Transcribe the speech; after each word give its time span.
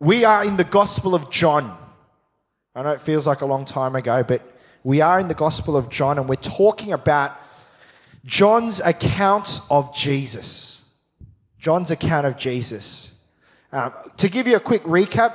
We 0.00 0.24
are 0.24 0.44
in 0.44 0.56
the 0.56 0.62
Gospel 0.62 1.16
of 1.16 1.28
John. 1.28 1.76
I 2.72 2.82
know 2.84 2.92
it 2.92 3.00
feels 3.00 3.26
like 3.26 3.40
a 3.40 3.46
long 3.46 3.64
time 3.64 3.96
ago, 3.96 4.22
but 4.22 4.42
we 4.84 5.00
are 5.00 5.18
in 5.18 5.26
the 5.26 5.34
Gospel 5.34 5.76
of 5.76 5.88
John 5.88 6.18
and 6.18 6.28
we're 6.28 6.36
talking 6.36 6.92
about 6.92 7.36
John's 8.24 8.80
account 8.80 9.60
of 9.68 9.92
Jesus. 9.92 10.84
John's 11.58 11.90
account 11.90 12.28
of 12.28 12.36
Jesus. 12.36 13.14
Um, 13.72 13.92
to 14.18 14.28
give 14.28 14.46
you 14.46 14.54
a 14.54 14.60
quick 14.60 14.84
recap, 14.84 15.34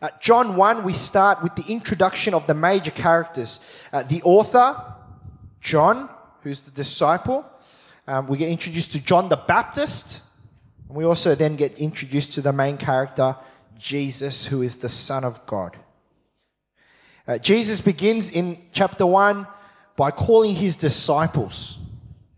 at 0.00 0.20
John 0.20 0.54
1, 0.54 0.84
we 0.84 0.92
start 0.92 1.42
with 1.42 1.56
the 1.56 1.64
introduction 1.72 2.32
of 2.32 2.46
the 2.46 2.54
major 2.54 2.92
characters. 2.92 3.58
Uh, 3.92 4.04
the 4.04 4.22
author, 4.22 4.80
John, 5.60 6.08
who's 6.42 6.62
the 6.62 6.70
disciple. 6.70 7.44
Um, 8.06 8.28
we 8.28 8.38
get 8.38 8.50
introduced 8.50 8.92
to 8.92 9.00
John 9.00 9.28
the 9.28 9.36
Baptist. 9.36 10.22
And 10.88 10.96
we 10.96 11.04
also 11.04 11.34
then 11.34 11.56
get 11.56 11.78
introduced 11.78 12.32
to 12.34 12.40
the 12.40 12.52
main 12.52 12.76
character, 12.76 13.36
Jesus, 13.78 14.46
who 14.46 14.62
is 14.62 14.76
the 14.76 14.88
Son 14.88 15.24
of 15.24 15.44
God. 15.46 15.76
Uh, 17.26 17.38
Jesus 17.38 17.80
begins 17.80 18.30
in 18.30 18.58
chapter 18.72 19.04
1 19.04 19.46
by 19.96 20.10
calling 20.10 20.54
his 20.54 20.76
disciples. 20.76 21.78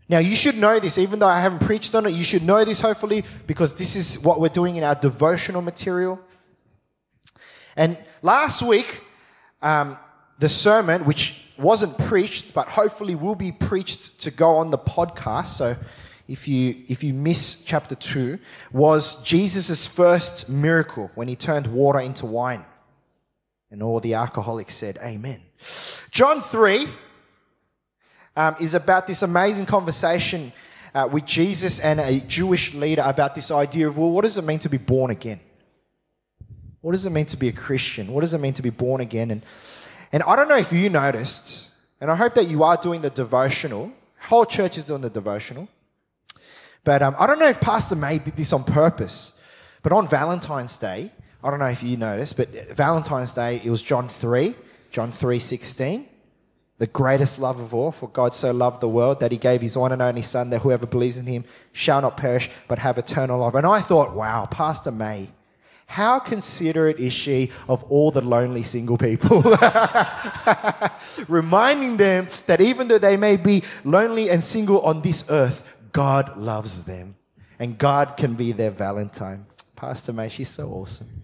Now, 0.07 0.17
you 0.17 0.35
should 0.35 0.57
know 0.57 0.79
this, 0.79 0.97
even 0.97 1.19
though 1.19 1.27
I 1.27 1.39
haven't 1.39 1.59
preached 1.59 1.93
on 1.93 2.07
it, 2.07 2.13
you 2.13 2.23
should 2.23 2.41
know 2.41 2.65
this 2.65 2.81
hopefully, 2.81 3.23
because 3.45 3.75
this 3.75 3.95
is 3.95 4.19
what 4.23 4.39
we're 4.39 4.49
doing 4.49 4.75
in 4.75 4.83
our 4.83 4.95
devotional 4.95 5.61
material. 5.61 6.19
And 7.75 7.95
last 8.23 8.63
week, 8.63 9.03
um, 9.61 9.97
the 10.39 10.49
sermon, 10.49 11.05
which 11.05 11.39
wasn't 11.59 11.95
preached, 11.99 12.53
but 12.53 12.67
hopefully 12.67 13.13
will 13.13 13.35
be 13.35 13.51
preached 13.51 14.21
to 14.21 14.31
go 14.31 14.55
on 14.57 14.71
the 14.71 14.77
podcast. 14.77 15.47
So 15.47 15.75
if 16.29 16.47
you, 16.47 16.75
if 16.87 17.03
you 17.03 17.11
miss 17.11 17.63
chapter 17.63 17.95
2, 17.95 18.37
was 18.71 19.21
Jesus' 19.23 19.87
first 19.87 20.47
miracle 20.47 21.09
when 21.15 21.27
he 21.27 21.35
turned 21.35 21.65
water 21.65 21.99
into 21.99 22.27
wine. 22.27 22.63
And 23.71 23.81
all 23.81 23.99
the 23.99 24.13
alcoholics 24.13 24.75
said, 24.75 24.99
Amen. 25.01 25.41
John 26.11 26.41
3 26.41 26.87
um, 28.35 28.55
is 28.61 28.75
about 28.75 29.07
this 29.07 29.23
amazing 29.23 29.65
conversation 29.65 30.53
uh, 30.93 31.09
with 31.11 31.25
Jesus 31.25 31.79
and 31.79 31.99
a 31.99 32.19
Jewish 32.19 32.75
leader 32.75 33.03
about 33.03 33.33
this 33.33 33.49
idea 33.49 33.87
of, 33.87 33.97
well, 33.97 34.11
what 34.11 34.21
does 34.21 34.37
it 34.37 34.43
mean 34.43 34.59
to 34.59 34.69
be 34.69 34.77
born 34.77 35.09
again? 35.09 35.39
What 36.81 36.91
does 36.91 37.07
it 37.07 37.09
mean 37.09 37.25
to 37.25 37.37
be 37.37 37.47
a 37.47 37.51
Christian? 37.51 38.13
What 38.13 38.21
does 38.21 38.35
it 38.35 38.39
mean 38.39 38.53
to 38.53 38.61
be 38.61 38.69
born 38.69 39.01
again? 39.01 39.31
And, 39.31 39.43
and 40.11 40.21
I 40.23 40.35
don't 40.35 40.47
know 40.47 40.57
if 40.57 40.71
you 40.71 40.91
noticed, 40.91 41.71
and 41.99 42.11
I 42.11 42.15
hope 42.15 42.35
that 42.35 42.47
you 42.47 42.61
are 42.63 42.77
doing 42.77 43.01
the 43.01 43.09
devotional. 43.09 43.91
Whole 44.19 44.45
church 44.45 44.77
is 44.77 44.83
doing 44.83 45.01
the 45.01 45.09
devotional. 45.09 45.67
But 46.89 47.03
um, 47.03 47.15
I 47.19 47.27
don't 47.27 47.37
know 47.37 47.47
if 47.47 47.61
Pastor 47.61 47.95
May 47.95 48.17
did 48.17 48.35
this 48.35 48.51
on 48.51 48.63
purpose, 48.63 49.33
but 49.83 49.91
on 49.91 50.07
Valentine's 50.07 50.75
Day, 50.79 51.11
I 51.43 51.51
don't 51.51 51.59
know 51.59 51.67
if 51.67 51.83
you 51.83 51.97
noticed, 51.97 52.35
but 52.35 52.49
Valentine's 52.75 53.31
Day, 53.31 53.61
it 53.63 53.69
was 53.69 53.83
John 53.83 54.07
3, 54.07 54.55
John 54.89 55.11
3 55.11 55.37
16. 55.37 56.07
The 56.79 56.87
greatest 56.87 57.37
love 57.37 57.59
of 57.59 57.75
all, 57.75 57.91
for 57.91 58.09
God 58.09 58.33
so 58.33 58.51
loved 58.51 58.81
the 58.81 58.89
world 58.89 59.19
that 59.19 59.31
he 59.31 59.37
gave 59.37 59.61
his 59.61 59.77
one 59.77 59.91
and 59.91 60.01
only 60.01 60.23
Son, 60.23 60.49
that 60.49 60.63
whoever 60.63 60.87
believes 60.87 61.19
in 61.19 61.27
him 61.27 61.43
shall 61.73 62.01
not 62.01 62.17
perish, 62.17 62.49
but 62.67 62.79
have 62.79 62.97
eternal 62.97 63.37
life. 63.37 63.53
And 63.53 63.67
I 63.67 63.81
thought, 63.81 64.15
wow, 64.15 64.47
Pastor 64.47 64.91
May, 64.91 65.29
how 65.85 66.17
considerate 66.17 66.99
is 66.99 67.13
she 67.13 67.51
of 67.67 67.83
all 67.83 68.09
the 68.09 68.21
lonely 68.21 68.63
single 68.63 68.97
people? 68.97 69.41
Reminding 71.27 71.97
them 71.97 72.29
that 72.47 72.61
even 72.61 72.87
though 72.87 72.97
they 72.97 73.15
may 73.15 73.37
be 73.37 73.61
lonely 73.83 74.31
and 74.31 74.43
single 74.43 74.81
on 74.81 75.03
this 75.03 75.25
earth, 75.29 75.63
God 75.91 76.37
loves 76.37 76.83
them 76.83 77.15
and 77.59 77.77
God 77.77 78.17
can 78.17 78.35
be 78.35 78.51
their 78.51 78.71
Valentine. 78.71 79.45
Pastor 79.75 80.13
May, 80.13 80.29
she's 80.29 80.49
so 80.49 80.69
awesome 80.69 81.19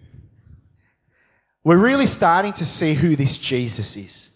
we're 1.66 1.76
really 1.78 2.06
starting 2.06 2.52
to 2.52 2.64
see 2.64 2.94
who 2.94 3.16
this 3.16 3.36
Jesus 3.36 3.96
is. 3.96 4.30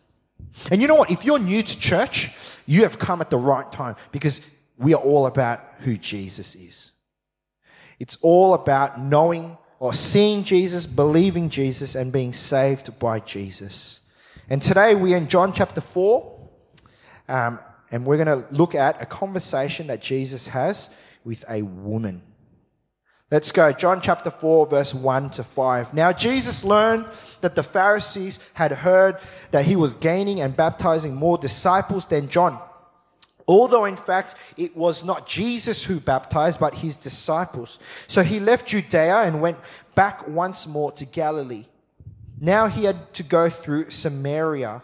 And 0.72 0.82
you 0.82 0.88
know 0.88 0.96
what? 0.96 1.12
If 1.12 1.24
you're 1.24 1.38
new 1.38 1.62
to 1.62 1.78
church, 1.78 2.32
you 2.66 2.82
have 2.82 2.98
come 2.98 3.20
at 3.20 3.30
the 3.30 3.36
right 3.36 3.70
time 3.70 3.94
because 4.10 4.44
we 4.76 4.94
are 4.94 5.00
all 5.00 5.28
about 5.28 5.60
who 5.78 5.96
Jesus 5.96 6.56
is. 6.56 6.90
It's 8.00 8.18
all 8.20 8.54
about 8.54 9.00
knowing 9.00 9.56
or 9.78 9.94
seeing 9.94 10.42
Jesus, 10.42 10.86
believing 10.86 11.50
Jesus, 11.50 11.94
and 11.94 12.12
being 12.12 12.32
saved 12.32 12.98
by 12.98 13.20
Jesus. 13.20 14.00
And 14.48 14.60
today 14.60 14.96
we're 14.96 15.16
in 15.16 15.28
John 15.28 15.52
chapter 15.52 15.80
4, 15.80 16.48
um, 17.28 17.60
and 17.90 18.04
we're 18.04 18.22
going 18.22 18.42
to 18.42 18.46
look 18.54 18.74
at 18.74 19.00
a 19.02 19.06
conversation 19.06 19.86
that 19.88 20.00
Jesus 20.00 20.48
has 20.48 20.90
with 21.24 21.44
a 21.48 21.62
woman. 21.62 22.22
Let's 23.30 23.52
go. 23.52 23.72
John 23.72 24.00
chapter 24.00 24.30
4, 24.30 24.66
verse 24.66 24.92
1 24.92 25.30
to 25.30 25.44
5. 25.44 25.94
Now, 25.94 26.12
Jesus 26.12 26.64
learned 26.64 27.06
that 27.42 27.54
the 27.54 27.62
Pharisees 27.62 28.40
had 28.54 28.72
heard 28.72 29.18
that 29.52 29.64
he 29.64 29.76
was 29.76 29.92
gaining 29.92 30.40
and 30.40 30.56
baptizing 30.56 31.14
more 31.14 31.38
disciples 31.38 32.06
than 32.06 32.28
John. 32.28 32.60
Although, 33.46 33.84
in 33.84 33.96
fact, 33.96 34.34
it 34.56 34.76
was 34.76 35.04
not 35.04 35.28
Jesus 35.28 35.84
who 35.84 36.00
baptized, 36.00 36.58
but 36.58 36.74
his 36.74 36.96
disciples. 36.96 37.78
So 38.08 38.22
he 38.22 38.40
left 38.40 38.66
Judea 38.66 39.22
and 39.22 39.40
went 39.40 39.58
back 39.94 40.26
once 40.26 40.66
more 40.66 40.90
to 40.92 41.04
Galilee. 41.04 41.66
Now 42.40 42.66
he 42.66 42.84
had 42.84 43.12
to 43.14 43.22
go 43.22 43.48
through 43.48 43.90
Samaria. 43.90 44.82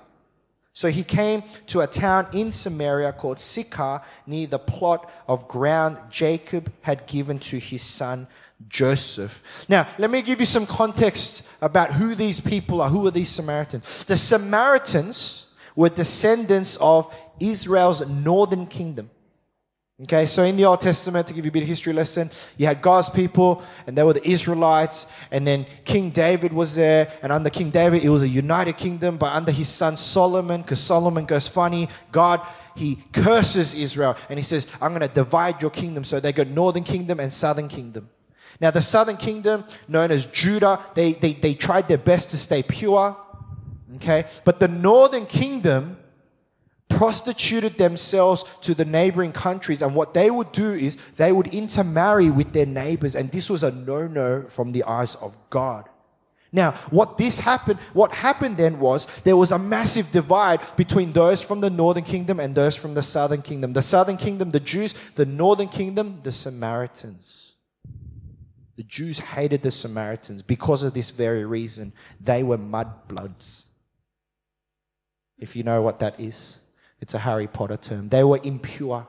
So 0.77 0.89
he 0.89 1.05
came 1.05 1.43
to 1.69 1.81
a 1.81 1.87
town 1.87 2.27
in 2.35 2.53
Samaria 2.53 3.15
called 3.15 3.41
Sychar 3.41 4.03
near 4.27 4.47
the 4.47 4.59
plot 4.59 5.11
of 5.27 5.49
ground 5.49 5.99
Jacob 6.11 6.71
had 6.83 7.07
given 7.07 7.39
to 7.39 7.59
his 7.59 7.81
son 7.81 8.27
Joseph. 8.69 9.43
Now, 9.71 9.89
let 9.97 10.11
me 10.11 10.21
give 10.21 10.39
you 10.39 10.45
some 10.45 10.67
context 10.67 11.49
about 11.63 11.95
who 11.95 12.15
these 12.15 12.41
people 12.41 12.83
are. 12.83 12.91
Who 12.91 13.07
are 13.07 13.11
these 13.11 13.31
Samaritans? 13.31 14.05
The 14.05 14.19
Samaritans 14.19 15.47
were 15.77 15.89
descendants 15.89 16.77
of 16.77 17.11
Israel's 17.41 18.07
northern 18.07 18.67
kingdom. 18.67 19.09
Okay, 20.03 20.27
so 20.27 20.45
in 20.45 20.59
the 20.59 20.65
Old 20.67 20.83
Testament, 20.83 21.27
to 21.27 21.33
give 21.33 21.47
you 21.47 21.49
a 21.49 21.53
bit 21.53 21.63
of 21.63 21.69
history 21.69 21.95
lesson, 21.95 22.31
you 22.59 22.67
had 22.67 22.83
God's 22.83 23.09
people, 23.09 23.63
and 23.87 23.97
they 23.97 24.03
were 24.03 24.13
the 24.13 24.29
Israelites, 24.29 25.07
and 25.31 25.47
then 25.47 25.65
King 25.87 26.11
David 26.11 26.53
was 26.53 26.75
there, 26.75 27.11
and 27.23 27.33
under 27.33 27.49
King 27.49 27.71
David, 27.71 28.05
it 28.05 28.11
was 28.11 28.23
a 28.23 28.29
united 28.29 28.77
kingdom, 28.77 29.17
but 29.17 29.33
under 29.33 29.51
his 29.51 29.71
son 29.71 29.97
Solomon, 29.97 30.61
because 30.61 30.81
Solomon 30.81 31.25
goes 31.25 31.49
funny, 31.49 31.89
God, 32.13 32.47
he 32.75 32.97
curses 33.15 33.73
Israel, 33.73 34.19
and 34.29 34.39
he 34.39 34.43
says, 34.43 34.67
I'm 34.83 34.91
going 34.91 35.01
to 35.01 35.09
divide 35.09 35.63
your 35.63 35.71
kingdom. 35.71 36.05
So 36.05 36.21
they 36.21 36.35
got 36.35 36.49
northern 36.49 36.85
kingdom 36.85 37.19
and 37.19 37.33
southern 37.33 37.69
kingdom. 37.69 38.11
Now, 38.61 38.71
the 38.71 38.83
southern 38.83 39.17
kingdom, 39.17 39.65
known 39.89 40.11
as 40.11 40.27
Judah, 40.27 40.79
they, 40.95 41.15
they, 41.15 41.33
they 41.33 41.55
tried 41.55 41.89
their 41.89 41.97
best 41.97 42.31
to 42.33 42.37
stay 42.37 42.63
pure. 42.63 43.17
Okay, 43.95 44.27
but 44.45 44.61
the 44.61 44.69
northern 44.69 45.25
kingdom, 45.25 45.97
prostituted 46.89 47.77
themselves 47.79 48.45
to 48.63 48.75
the 48.75 48.85
neighboring 48.85 49.33
countries. 49.33 49.83
And 49.83 49.95
what 49.95 50.15
they 50.15 50.31
would 50.31 50.53
do 50.53 50.73
is 50.73 50.97
they 51.17 51.33
would 51.33 51.49
intermarry 51.49 52.31
with 52.31 52.53
their 52.53 52.67
neighbors. 52.67 53.17
And 53.17 53.31
this 53.31 53.51
was 53.51 53.63
a 53.63 53.71
no 53.71 54.07
no 54.07 54.47
from 54.49 54.71
the 54.71 54.85
eyes 54.85 55.15
of 55.17 55.37
God. 55.51 55.89
Now, 56.53 56.73
what 56.91 57.19
this 57.19 57.41
happened, 57.41 57.81
what 57.93 58.13
happened 58.13 58.57
then 58.57 58.79
was 58.79 59.07
there 59.23 59.37
was 59.37 59.53
a 59.53 59.59
massive 59.59 60.11
divide 60.13 60.61
between 60.77 61.13
those 61.13 61.43
from 61.43 61.61
the 61.61 61.71
northern 61.71 62.05
kingdom 62.05 62.41
and 62.41 62.55
those 62.55 62.77
from 62.77 62.95
the 62.95 63.03
southern 63.03 63.43
kingdom. 63.43 63.73
The 63.73 63.83
southern 63.83 64.17
kingdom, 64.17 64.51
the 64.51 64.61
Jews, 64.61 64.95
the 65.17 65.27
northern 65.27 65.69
kingdom, 65.69 66.21
the 66.23 66.33
Samaritans. 66.33 67.53
The 68.77 68.85
Jews 68.85 69.19
hated 69.19 69.63
the 69.63 69.71
Samaritans 69.71 70.43
because 70.43 70.83
of 70.83 70.95
this 70.95 71.11
very 71.11 71.45
reason. 71.45 71.93
They 72.21 72.43
were 72.43 72.59
mudbloods. 72.59 73.65
If 75.39 75.57
you 75.57 75.63
know 75.63 75.83
what 75.83 75.99
that 75.99 76.21
is. 76.21 76.61
It's 77.01 77.15
a 77.15 77.19
Harry 77.19 77.47
Potter 77.47 77.77
term. 77.77 78.09
They 78.09 78.25
were 78.25 78.41
impure. 78.43 79.07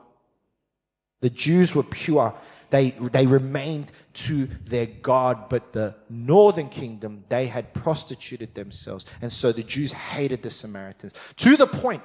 The 1.20 1.30
Jews 1.30 1.74
were 1.74 1.82
pure. 1.82 2.34
They, 2.70 2.90
they 2.90 3.26
remained 3.26 3.92
to 4.14 4.46
their 4.66 4.86
God, 4.86 5.48
but 5.48 5.72
the 5.72 5.94
northern 6.10 6.68
kingdom, 6.68 7.24
they 7.28 7.46
had 7.46 7.72
prostituted 7.72 8.54
themselves. 8.54 9.06
And 9.22 9.32
so 9.32 9.52
the 9.52 9.62
Jews 9.62 9.92
hated 9.92 10.42
the 10.42 10.50
Samaritans 10.50 11.14
to 11.36 11.56
the 11.56 11.66
point, 11.66 12.02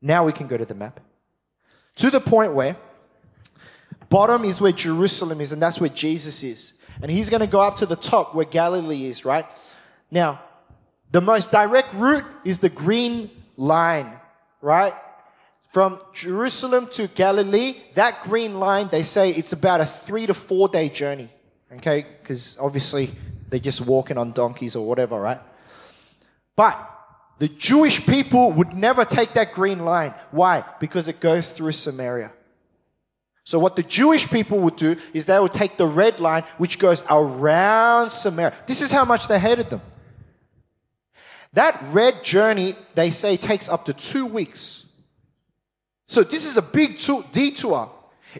now 0.00 0.24
we 0.24 0.32
can 0.32 0.46
go 0.46 0.56
to 0.56 0.64
the 0.64 0.74
map, 0.74 1.00
to 1.96 2.10
the 2.10 2.20
point 2.20 2.54
where 2.54 2.76
bottom 4.08 4.44
is 4.44 4.60
where 4.60 4.72
Jerusalem 4.72 5.40
is, 5.40 5.52
and 5.52 5.60
that's 5.60 5.78
where 5.78 5.90
Jesus 5.90 6.42
is. 6.42 6.72
And 7.02 7.10
he's 7.10 7.28
going 7.28 7.40
to 7.40 7.46
go 7.46 7.60
up 7.60 7.76
to 7.76 7.86
the 7.86 7.96
top 7.96 8.34
where 8.34 8.46
Galilee 8.46 9.04
is, 9.04 9.26
right? 9.26 9.44
Now, 10.10 10.40
the 11.12 11.20
most 11.20 11.50
direct 11.50 11.92
route 11.94 12.24
is 12.44 12.60
the 12.60 12.70
green 12.70 13.30
line 13.56 14.18
right? 14.66 14.92
From 15.68 16.00
Jerusalem 16.12 16.88
to 16.92 17.06
Galilee, 17.06 17.76
that 17.94 18.22
green 18.22 18.58
line, 18.58 18.88
they 18.88 19.04
say 19.04 19.30
it's 19.30 19.52
about 19.52 19.80
a 19.80 19.84
three 19.84 20.26
to 20.26 20.34
four 20.34 20.68
day 20.68 20.88
journey. 20.88 21.30
Okay? 21.74 22.04
Because 22.20 22.56
obviously 22.60 23.12
they're 23.48 23.60
just 23.60 23.80
walking 23.86 24.18
on 24.18 24.32
donkeys 24.32 24.74
or 24.74 24.84
whatever, 24.84 25.20
right? 25.20 25.38
But 26.56 26.76
the 27.38 27.46
Jewish 27.46 28.04
people 28.04 28.50
would 28.52 28.74
never 28.74 29.04
take 29.04 29.34
that 29.34 29.52
green 29.52 29.84
line. 29.84 30.12
Why? 30.32 30.64
Because 30.80 31.06
it 31.06 31.20
goes 31.20 31.52
through 31.52 31.72
Samaria. 31.72 32.32
So 33.44 33.60
what 33.60 33.76
the 33.76 33.84
Jewish 33.84 34.28
people 34.28 34.58
would 34.60 34.74
do 34.74 34.96
is 35.14 35.26
they 35.26 35.38
would 35.38 35.52
take 35.52 35.76
the 35.76 35.86
red 35.86 36.18
line, 36.18 36.42
which 36.58 36.80
goes 36.80 37.04
around 37.08 38.10
Samaria. 38.10 38.52
This 38.66 38.82
is 38.82 38.90
how 38.90 39.04
much 39.04 39.28
they 39.28 39.38
hated 39.38 39.70
them. 39.70 39.82
That 41.56 41.82
red 41.84 42.22
journey, 42.22 42.74
they 42.94 43.08
say, 43.10 43.38
takes 43.38 43.70
up 43.70 43.86
to 43.86 43.94
two 43.94 44.26
weeks. 44.26 44.84
So 46.06 46.22
this 46.22 46.44
is 46.44 46.58
a 46.58 46.62
big 46.62 46.98
detour. 47.32 47.90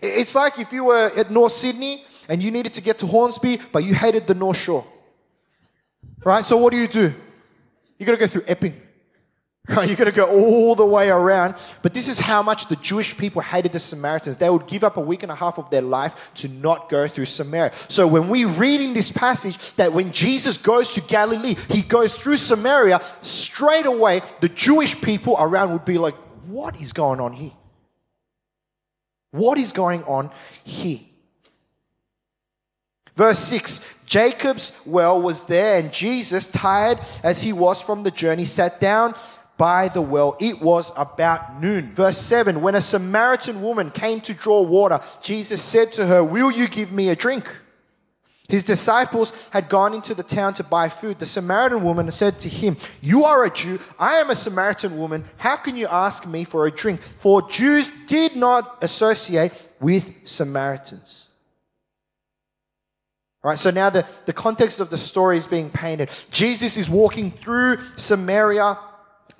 It's 0.03 0.35
like 0.35 0.59
if 0.59 0.71
you 0.71 0.85
were 0.85 1.11
at 1.17 1.31
North 1.31 1.53
Sydney 1.53 2.05
and 2.29 2.43
you 2.43 2.51
needed 2.51 2.75
to 2.75 2.83
get 2.83 2.99
to 2.99 3.07
Hornsby, 3.07 3.61
but 3.73 3.85
you 3.85 3.95
hated 3.95 4.27
the 4.27 4.35
North 4.35 4.59
Shore. 4.59 4.85
Right? 6.27 6.45
So 6.45 6.59
what 6.59 6.75
do 6.75 6.79
you 6.79 6.89
do? 6.89 7.15
You 7.99 8.05
gotta 8.05 8.19
go 8.19 8.27
through 8.27 8.45
Epping. 8.49 8.79
Right? 9.69 9.91
You 9.91 9.97
gotta 9.97 10.13
go 10.13 10.27
all 10.27 10.77
the 10.77 10.87
way 10.87 11.11
around. 11.11 11.57
But 11.83 11.93
this 11.93 12.09
is 12.09 12.21
how 12.21 12.41
much 12.43 12.67
the 12.67 12.77
Jewish 12.77 13.17
people 13.17 13.43
hated 13.43 13.73
the 13.73 13.81
Samaritans. 13.81 14.37
They 14.37 14.49
would 14.49 14.67
give 14.67 14.85
up 14.85 14.97
a 14.97 15.01
week 15.01 15.25
and 15.25 15.33
a 15.33 15.35
half 15.35 15.59
of 15.59 15.69
their 15.71 15.83
life 15.83 16.31
to 16.35 16.49
not 16.49 16.89
go 16.89 17.09
through 17.09 17.27
Samaria. 17.27 17.73
So 17.89 18.07
when 18.07 18.29
we 18.29 18.45
read 18.45 18.81
in 18.81 18.95
this 18.95 19.11
passage 19.11 19.73
that 19.75 19.93
when 19.93 20.13
Jesus 20.13 20.57
goes 20.57 20.93
to 20.93 21.01
Galilee, 21.01 21.57
he 21.69 21.83
goes 21.83 22.21
through 22.21 22.37
Samaria, 22.37 23.01
straight 23.23 23.87
away 23.87 24.23
the 24.41 24.49
Jewish 24.49 25.01
people 25.01 25.37
around 25.39 25.73
would 25.73 25.85
be 25.85 25.99
like, 25.99 26.15
what 26.47 26.81
is 26.81 26.93
going 26.93 27.21
on 27.21 27.33
here? 27.33 27.53
What 29.33 29.59
is 29.59 29.73
going 29.73 30.05
on 30.05 30.31
here? 30.63 31.01
Verse 33.17 33.39
6 33.41 33.95
Jacob's 34.07 34.81
well 34.87 35.21
was 35.21 35.47
there, 35.47 35.81
and 35.81 35.93
Jesus, 35.93 36.47
tired 36.47 37.01
as 37.25 37.43
he 37.43 37.53
was 37.53 37.83
from 37.83 38.05
the 38.05 38.11
journey, 38.13 38.45
sat 38.45 38.81
down 38.81 39.17
by 39.57 39.89
the 39.89 40.01
well. 40.01 40.37
It 40.41 40.61
was 40.61 40.93
about 40.97 41.61
noon. 41.61 41.93
Verse 41.93 42.19
7 42.19 42.61
When 42.61 42.75
a 42.75 42.81
Samaritan 42.81 43.63
woman 43.63 43.91
came 43.91 44.21
to 44.23 44.35
draw 44.35 44.63
water, 44.63 45.01
Jesus 45.23 45.63
said 45.63 45.93
to 45.93 46.07
her, 46.07 46.23
Will 46.23 46.51
you 46.51 46.69
give 46.69 46.93
me 46.93 47.09
a 47.09 47.17
drink? 47.17 47.49
His 48.49 48.63
disciples 48.63 49.49
had 49.51 49.69
gone 49.69 49.93
into 49.93 50.15
the 50.15 50.23
town 50.23 50.55
to 50.55 50.65
buy 50.65 50.89
food. 50.89 51.19
The 51.19 51.27
Samaritan 51.27 51.83
woman 51.83 52.11
said 52.13 52.39
to 52.41 52.49
him, 52.49 52.77
You 53.03 53.25
are 53.25 53.45
a 53.45 53.51
Jew. 53.51 53.81
I 53.99 54.15
am 54.15 54.31
a 54.31 54.37
Samaritan 54.37 54.97
woman. 54.97 55.25
How 55.37 55.57
can 55.57 55.75
you 55.75 55.89
ask 55.89 56.27
me 56.27 56.45
for 56.45 56.67
a 56.67 56.71
drink? 56.71 57.01
For 57.01 57.43
Jews 57.49 57.91
did 58.07 58.37
not 58.37 58.79
associate 58.83 59.53
with 59.81 60.13
Samaritans. 60.25 61.27
All 63.43 63.51
right, 63.51 63.59
so 63.59 63.71
now 63.71 63.91
the, 63.91 64.05
the 64.27 64.33
context 64.33 64.81
of 64.81 64.91
the 64.91 64.97
story 64.97 65.37
is 65.37 65.47
being 65.47 65.71
painted. 65.71 66.11
Jesus 66.31 66.77
is 66.77 66.91
walking 66.91 67.31
through 67.31 67.79
Samaria 67.97 68.77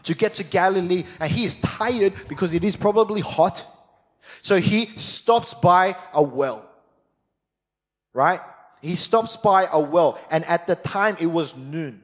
to 0.07 0.15
get 0.15 0.37
to 0.37 0.45
Galilee, 0.45 1.05
and 1.21 1.31
he 1.31 1.45
is 1.45 1.57
tired 1.57 2.13
because 2.29 2.55
it 2.55 2.65
is 2.65 2.77
probably 2.77 3.21
hot. 3.21 3.65
So 4.43 4.59
he 4.59 4.87
stops 4.87 5.55
by 5.55 5.97
a 6.15 6.23
well. 6.23 6.69
Right? 8.13 8.41
He 8.83 8.95
stops 8.95 9.37
by 9.37 9.67
a 9.73 9.81
well, 9.81 10.19
and 10.31 10.45
at 10.45 10.67
the 10.67 10.77
time 10.77 11.17
it 11.21 11.27
was 11.27 11.57
noon. 11.57 12.03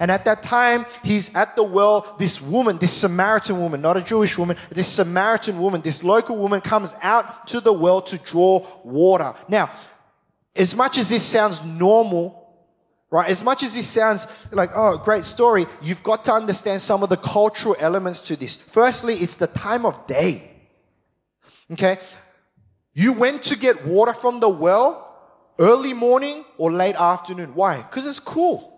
And 0.00 0.10
at 0.10 0.24
that 0.24 0.42
time, 0.42 0.86
he's 1.04 1.34
at 1.34 1.56
the 1.56 1.62
well. 1.62 2.16
This 2.18 2.42
woman, 2.42 2.78
this 2.78 2.92
Samaritan 2.92 3.60
woman, 3.60 3.80
not 3.80 3.96
a 3.96 4.02
Jewish 4.02 4.36
woman, 4.36 4.56
this 4.70 4.86
Samaritan 4.86 5.58
woman, 5.58 5.80
this 5.82 6.04
local 6.04 6.36
woman 6.36 6.60
comes 6.60 6.94
out 7.02 7.46
to 7.48 7.60
the 7.60 7.72
well 7.72 8.00
to 8.02 8.18
draw 8.18 8.66
water. 8.84 9.34
Now, 9.48 9.70
as 10.54 10.74
much 10.74 10.98
as 10.98 11.08
this 11.10 11.22
sounds 11.22 11.64
normal, 11.64 12.37
right? 13.10 13.28
As 13.28 13.42
much 13.42 13.62
as 13.62 13.74
this 13.74 13.86
sounds 13.86 14.26
like, 14.52 14.70
oh, 14.74 14.98
great 14.98 15.24
story, 15.24 15.66
you've 15.80 16.02
got 16.02 16.24
to 16.26 16.32
understand 16.32 16.82
some 16.82 17.02
of 17.02 17.08
the 17.08 17.16
cultural 17.16 17.76
elements 17.78 18.20
to 18.20 18.36
this. 18.36 18.56
Firstly, 18.56 19.14
it's 19.14 19.36
the 19.36 19.46
time 19.46 19.86
of 19.86 20.06
day. 20.06 20.50
Okay? 21.72 21.98
You 22.94 23.12
went 23.12 23.44
to 23.44 23.56
get 23.56 23.86
water 23.86 24.12
from 24.12 24.40
the 24.40 24.48
well 24.48 25.04
early 25.58 25.94
morning 25.94 26.44
or 26.56 26.70
late 26.70 26.96
afternoon. 26.96 27.54
Why? 27.54 27.78
Because 27.78 28.06
it's 28.06 28.20
cool. 28.20 28.77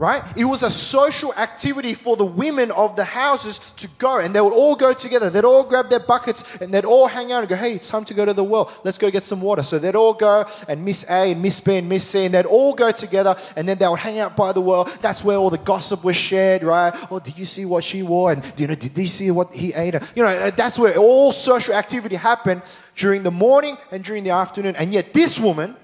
Right? 0.00 0.22
It 0.36 0.44
was 0.44 0.62
a 0.62 0.70
social 0.70 1.34
activity 1.34 1.92
for 1.92 2.16
the 2.16 2.24
women 2.24 2.70
of 2.70 2.94
the 2.94 3.02
houses 3.02 3.58
to 3.78 3.88
go 3.98 4.20
and 4.20 4.32
they 4.32 4.40
would 4.40 4.52
all 4.52 4.76
go 4.76 4.92
together. 4.92 5.28
They'd 5.28 5.44
all 5.44 5.64
grab 5.64 5.90
their 5.90 5.98
buckets 5.98 6.44
and 6.60 6.72
they'd 6.72 6.84
all 6.84 7.08
hang 7.08 7.32
out 7.32 7.40
and 7.40 7.48
go, 7.48 7.56
Hey, 7.56 7.72
it's 7.72 7.88
time 7.88 8.04
to 8.04 8.14
go 8.14 8.24
to 8.24 8.32
the 8.32 8.44
well. 8.44 8.72
Let's 8.84 8.96
go 8.96 9.10
get 9.10 9.24
some 9.24 9.40
water. 9.40 9.64
So 9.64 9.80
they'd 9.80 9.96
all 9.96 10.14
go 10.14 10.44
and 10.68 10.84
Miss 10.84 11.04
A 11.10 11.32
and 11.32 11.42
Miss 11.42 11.58
B 11.58 11.78
and 11.78 11.88
Miss 11.88 12.04
C 12.04 12.26
and 12.26 12.32
they'd 12.32 12.46
all 12.46 12.74
go 12.74 12.92
together 12.92 13.34
and 13.56 13.68
then 13.68 13.76
they 13.76 13.88
would 13.88 13.98
hang 13.98 14.20
out 14.20 14.36
by 14.36 14.52
the 14.52 14.60
well. 14.60 14.84
That's 15.00 15.24
where 15.24 15.36
all 15.36 15.50
the 15.50 15.58
gossip 15.58 16.04
was 16.04 16.16
shared, 16.16 16.62
right? 16.62 16.94
Oh, 17.10 17.18
did 17.18 17.36
you 17.36 17.44
see 17.44 17.64
what 17.64 17.82
she 17.82 18.04
wore? 18.04 18.30
And, 18.30 18.52
you 18.56 18.68
know, 18.68 18.76
did 18.76 18.96
you 18.96 19.08
see 19.08 19.32
what 19.32 19.52
he 19.52 19.74
ate? 19.74 19.94
You 20.14 20.22
know, 20.22 20.28
uh, 20.28 20.50
that's 20.52 20.78
where 20.78 20.96
all 20.96 21.32
social 21.32 21.74
activity 21.74 22.14
happened 22.14 22.62
during 22.94 23.24
the 23.24 23.32
morning 23.32 23.76
and 23.90 24.04
during 24.04 24.22
the 24.22 24.30
afternoon. 24.30 24.76
And 24.76 24.92
yet 24.92 25.12
this 25.12 25.40
woman 25.40 25.74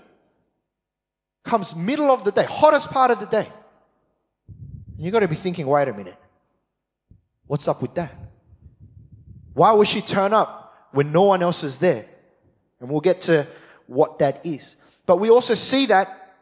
comes 1.43 1.75
middle 1.75 2.13
of 2.13 2.23
the 2.23 2.31
day, 2.31 2.45
hottest 2.45 2.91
part 2.91 3.11
of 3.11 3.19
the 3.19 3.27
day 3.27 3.49
you 4.99 5.11
got 5.11 5.21
to 5.21 5.29
be 5.29 5.35
thinking, 5.35 5.67
wait 5.67 5.89
a 5.89 5.93
minute. 5.93 6.17
What's 7.47 7.69
up 7.69 7.83
with 7.83 7.95
that? 7.95 8.13
Why 9.53 9.73
would 9.73 9.89
she 9.89 10.01
turn 10.01 10.33
up 10.33 10.89
when 10.93 11.13
no 11.13 11.23
one 11.23 11.43
else 11.43 11.63
is 11.63 11.79
there? 11.79 12.07
And 12.81 12.89
we'll 12.89 13.01
get 13.01 13.23
to 13.23 13.47
what 13.87 14.19
that 14.19 14.45
is. 14.47 14.77
But 15.07 15.17
we 15.19 15.31
also 15.31 15.55
see 15.55 15.87
that 15.87 16.37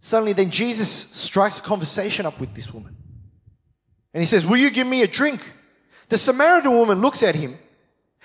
suddenly 0.00 0.32
then 0.32 0.50
Jesus 0.50 0.90
strikes 0.90 1.58
a 1.58 1.62
conversation 1.62 2.26
up 2.26 2.38
with 2.40 2.54
this 2.54 2.72
woman. 2.72 2.96
And 4.12 4.22
he 4.22 4.26
says, 4.26 4.46
Will 4.46 4.56
you 4.56 4.70
give 4.70 4.86
me 4.86 5.02
a 5.02 5.06
drink? 5.06 5.40
The 6.08 6.18
Samaritan 6.18 6.72
woman 6.72 7.00
looks 7.00 7.22
at 7.22 7.34
him. 7.34 7.58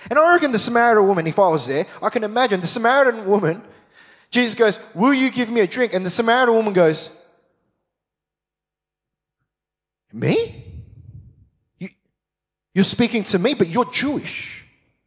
And 0.09 0.17
I 0.17 0.33
reckon 0.33 0.51
the 0.51 0.59
Samaritan 0.59 1.07
woman, 1.07 1.27
if 1.27 1.37
I 1.37 1.47
was 1.47 1.67
there, 1.67 1.85
I 2.01 2.09
can 2.09 2.23
imagine 2.23 2.61
the 2.61 2.67
Samaritan 2.67 3.25
woman, 3.25 3.61
Jesus 4.31 4.55
goes, 4.55 4.79
Will 4.95 5.13
you 5.13 5.29
give 5.31 5.51
me 5.51 5.61
a 5.61 5.67
drink? 5.67 5.93
And 5.93 6.05
the 6.05 6.09
Samaritan 6.09 6.55
woman 6.55 6.73
goes, 6.73 7.15
me? 10.13 10.65
You, 11.77 11.89
you're 12.73 12.83
speaking 12.83 13.23
to 13.25 13.39
me, 13.39 13.53
but 13.53 13.67
you're 13.67 13.91
Jewish 13.91 14.65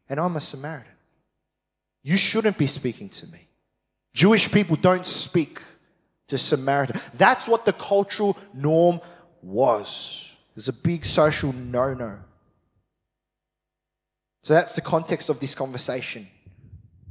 and 0.08 0.20
I'm 0.20 0.36
a 0.36 0.40
Samaritan. 0.40 0.92
You 2.02 2.16
shouldn't 2.16 2.58
be 2.58 2.66
speaking 2.66 3.08
to 3.10 3.26
me. 3.28 3.48
Jewish 4.12 4.50
people 4.50 4.76
don't 4.76 5.06
speak 5.06 5.62
to 6.28 6.38
Samaritan. 6.38 7.00
That's 7.14 7.48
what 7.48 7.66
the 7.66 7.72
cultural 7.72 8.36
norm 8.52 9.00
was. 9.42 10.36
There's 10.54 10.68
a 10.68 10.72
big 10.72 11.04
social 11.04 11.52
no 11.52 11.94
no. 11.94 12.18
So 14.40 14.54
that's 14.54 14.74
the 14.74 14.82
context 14.82 15.30
of 15.30 15.40
this 15.40 15.54
conversation. 15.54 16.28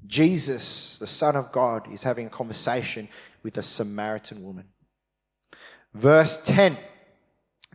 Jesus, 0.06 1.00
the 1.00 1.08
Son 1.08 1.36
of 1.36 1.52
God, 1.52 1.92
is 1.92 2.04
having 2.04 2.28
a 2.28 2.30
conversation 2.30 3.10
with 3.42 3.58
a 3.58 3.64
Samaritan 3.64 4.44
woman. 4.44 4.66
Verse 5.94 6.38
10. 6.38 6.78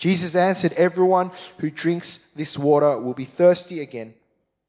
Jesus 0.00 0.34
answered, 0.34 0.72
Everyone 0.72 1.30
who 1.58 1.70
drinks 1.70 2.30
this 2.34 2.58
water 2.58 2.98
will 2.98 3.12
be 3.12 3.26
thirsty 3.26 3.80
again, 3.80 4.14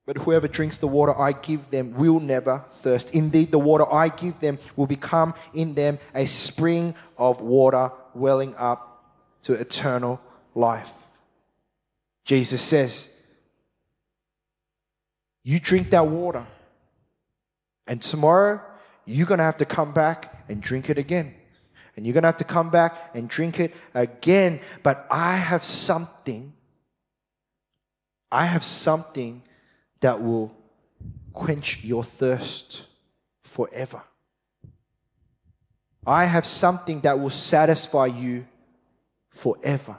but 0.06 0.18
whoever 0.18 0.50
drinks 0.50 0.80
the 0.80 0.90
water 0.90 1.18
I 1.18 1.32
give 1.32 1.72
them 1.72 1.94
will 1.94 2.20
never 2.20 2.66
thirst. 2.70 3.16
Indeed, 3.16 3.50
the 3.50 3.58
water 3.58 3.86
I 3.90 4.10
give 4.10 4.42
them 4.42 4.60
will 4.76 4.88
become 4.88 5.34
in 5.54 5.74
them 5.74 6.00
a 6.14 6.26
spring 6.26 6.96
of 7.18 7.40
water 7.40 7.92
welling 8.14 8.56
up 8.58 9.06
to 9.44 9.54
eternal 9.54 10.20
life. 10.54 10.92
Jesus 12.26 12.62
says, 12.62 13.10
You 15.44 15.62
drink 15.62 15.92
that 15.92 16.08
water, 16.08 16.46
and 17.88 18.02
tomorrow 18.02 18.60
you're 19.06 19.28
going 19.28 19.38
to 19.38 19.46
have 19.46 19.58
to 19.58 19.66
come 19.66 19.94
back 19.94 20.44
and 20.50 20.62
drink 20.62 20.90
it 20.90 20.98
again. 20.98 21.36
And 21.96 22.06
you're 22.06 22.14
going 22.14 22.24
to 22.24 22.28
have 22.28 22.38
to 22.38 22.44
come 22.44 22.70
back 22.70 23.12
and 23.14 23.28
drink 23.28 23.60
it 23.60 23.74
again. 23.94 24.60
But 24.84 25.08
I 25.12 25.36
have 25.36 25.64
something. 25.64 26.54
I 28.32 28.46
have 28.46 28.64
something 28.64 29.44
that 30.00 30.22
will 30.22 30.56
quench 31.34 31.84
your 31.84 32.04
thirst 32.04 32.86
forever. 33.44 34.02
I 36.06 36.26
have 36.26 36.46
something 36.46 37.02
that 37.02 37.20
will 37.20 37.30
satisfy 37.30 38.08
you 38.08 38.48
forever. 39.30 39.98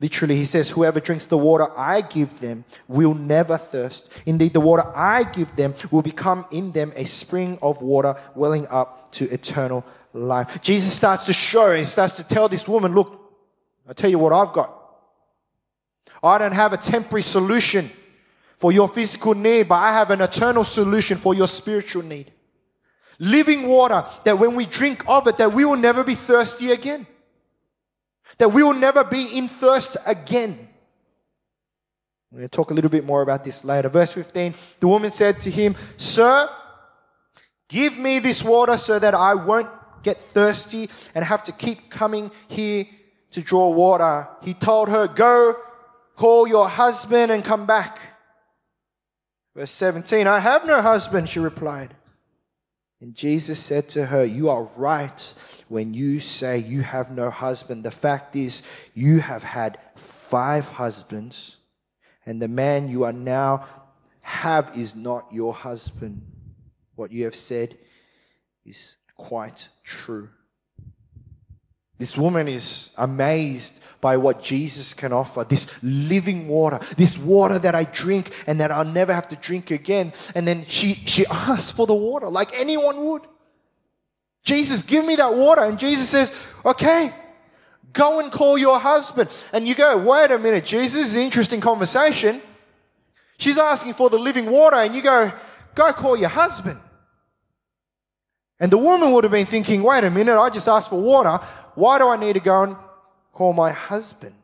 Literally, 0.00 0.36
he 0.36 0.44
says, 0.44 0.70
Whoever 0.70 1.00
drinks 1.00 1.26
the 1.26 1.36
water 1.36 1.66
I 1.76 2.02
give 2.02 2.38
them 2.38 2.64
will 2.86 3.14
never 3.14 3.56
thirst. 3.56 4.12
Indeed, 4.26 4.52
the 4.52 4.60
water 4.60 4.84
I 4.94 5.24
give 5.24 5.54
them 5.56 5.74
will 5.90 6.02
become 6.02 6.46
in 6.52 6.70
them 6.70 6.92
a 6.94 7.04
spring 7.04 7.58
of 7.60 7.82
water 7.82 8.14
welling 8.36 8.66
up 8.68 9.10
to 9.12 9.28
eternal 9.30 9.84
life. 10.12 10.60
Jesus 10.62 10.92
starts 10.92 11.26
to 11.26 11.32
show, 11.32 11.72
he 11.74 11.84
starts 11.84 12.16
to 12.16 12.24
tell 12.26 12.48
this 12.48 12.68
woman, 12.68 12.94
Look, 12.94 13.20
I'll 13.86 13.94
tell 13.94 14.10
you 14.10 14.18
what 14.18 14.32
I've 14.32 14.52
got. 14.52 14.74
I 16.22 16.38
don't 16.38 16.54
have 16.54 16.72
a 16.72 16.76
temporary 16.76 17.22
solution 17.22 17.90
for 18.56 18.72
your 18.72 18.88
physical 18.88 19.34
need, 19.34 19.68
but 19.68 19.76
I 19.76 19.92
have 19.92 20.10
an 20.10 20.20
eternal 20.20 20.64
solution 20.64 21.16
for 21.16 21.34
your 21.34 21.46
spiritual 21.46 22.02
need. 22.02 22.32
Living 23.20 23.68
water 23.68 24.04
that 24.24 24.38
when 24.38 24.54
we 24.54 24.66
drink 24.66 25.04
of 25.08 25.26
it, 25.26 25.38
that 25.38 25.52
we 25.52 25.64
will 25.64 25.76
never 25.76 26.02
be 26.04 26.14
thirsty 26.14 26.72
again 26.72 27.06
that 28.38 28.48
we 28.48 28.62
will 28.62 28.74
never 28.74 29.04
be 29.04 29.38
in 29.38 29.48
thirst 29.48 29.96
again. 30.06 30.68
I'm 32.30 32.38
going 32.38 32.48
to 32.48 32.56
talk 32.56 32.70
a 32.70 32.74
little 32.74 32.90
bit 32.90 33.04
more 33.04 33.22
about 33.22 33.44
this 33.44 33.64
later. 33.64 33.88
Verse 33.88 34.12
15 34.12 34.54
The 34.80 34.88
woman 34.88 35.10
said 35.10 35.40
to 35.42 35.50
him, 35.50 35.74
Sir, 35.96 36.48
give 37.68 37.98
me 37.98 38.18
this 38.18 38.44
water 38.44 38.76
so 38.76 38.98
that 38.98 39.14
I 39.14 39.34
won't 39.34 39.68
get 40.08 40.18
thirsty 40.18 40.88
and 41.14 41.24
have 41.24 41.44
to 41.44 41.52
keep 41.52 41.90
coming 41.90 42.30
here 42.48 42.84
to 43.30 43.42
draw 43.42 43.68
water. 43.70 44.28
He 44.42 44.54
told 44.54 44.88
her, 44.88 45.06
Go, 45.06 45.54
call 46.16 46.48
your 46.48 46.68
husband 46.68 47.30
and 47.30 47.44
come 47.44 47.66
back. 47.66 47.98
Verse 49.54 49.70
17 49.70 50.26
I 50.26 50.38
have 50.38 50.66
no 50.66 50.80
husband, 50.80 51.28
she 51.28 51.40
replied. 51.40 51.94
And 53.00 53.14
Jesus 53.14 53.60
said 53.60 53.88
to 53.90 54.06
her, 54.06 54.24
You 54.24 54.48
are 54.50 54.64
right 54.76 55.34
when 55.68 55.94
you 55.94 56.20
say 56.20 56.58
you 56.58 56.82
have 56.82 57.10
no 57.10 57.30
husband. 57.30 57.84
The 57.84 57.90
fact 57.90 58.34
is, 58.34 58.62
you 58.94 59.20
have 59.20 59.42
had 59.42 59.78
five 59.94 60.68
husbands, 60.68 61.56
and 62.26 62.42
the 62.42 62.48
man 62.48 62.88
you 62.88 63.04
are 63.04 63.12
now 63.12 63.66
have 64.22 64.72
is 64.76 64.96
not 64.96 65.32
your 65.32 65.54
husband. 65.54 66.22
What 66.96 67.12
you 67.12 67.24
have 67.24 67.36
said 67.36 67.78
is 68.64 68.96
quite 69.18 69.68
true. 69.84 70.30
This 71.98 72.16
woman 72.16 72.48
is 72.48 72.94
amazed 72.96 73.80
by 74.00 74.16
what 74.16 74.40
Jesus 74.40 74.94
can 74.94 75.12
offer 75.12 75.44
this 75.44 75.82
living 75.82 76.46
water, 76.46 76.78
this 76.96 77.18
water 77.18 77.58
that 77.58 77.74
I 77.74 77.84
drink 77.84 78.30
and 78.46 78.60
that 78.60 78.70
I'll 78.70 78.84
never 78.84 79.12
have 79.12 79.28
to 79.28 79.36
drink 79.36 79.72
again. 79.72 80.12
And 80.36 80.46
then 80.48 80.64
she, 80.66 80.94
she 80.94 81.26
asks 81.26 81.72
for 81.72 81.86
the 81.86 81.94
water 81.94 82.28
like 82.28 82.54
anyone 82.54 83.04
would. 83.04 83.22
Jesus, 84.44 84.82
give 84.82 85.04
me 85.04 85.16
that 85.16 85.34
water. 85.34 85.64
And 85.64 85.78
Jesus 85.78 86.08
says, 86.08 86.32
okay, 86.64 87.12
go 87.92 88.20
and 88.20 88.30
call 88.30 88.56
your 88.56 88.78
husband. 88.78 89.28
And 89.52 89.66
you 89.66 89.74
go, 89.74 89.98
wait 89.98 90.30
a 90.30 90.38
minute, 90.38 90.64
Jesus, 90.64 90.94
this 90.94 91.06
is 91.08 91.16
an 91.16 91.22
interesting 91.22 91.60
conversation. 91.60 92.40
She's 93.38 93.58
asking 93.58 93.94
for 93.94 94.08
the 94.08 94.18
living 94.18 94.50
water, 94.50 94.76
and 94.76 94.94
you 94.94 95.02
go, 95.02 95.32
go 95.74 95.92
call 95.92 96.16
your 96.16 96.28
husband. 96.28 96.80
And 98.60 98.72
the 98.72 98.78
woman 98.78 99.12
would 99.12 99.24
have 99.24 99.32
been 99.32 99.46
thinking, 99.46 99.82
wait 99.82 100.04
a 100.04 100.10
minute, 100.10 100.38
I 100.38 100.50
just 100.50 100.68
asked 100.68 100.90
for 100.90 101.00
water. 101.00 101.42
Why 101.74 101.98
do 101.98 102.08
I 102.08 102.16
need 102.16 102.34
to 102.34 102.40
go 102.40 102.64
and 102.64 102.76
call 103.32 103.52
my 103.52 103.70
husband? 103.70 104.34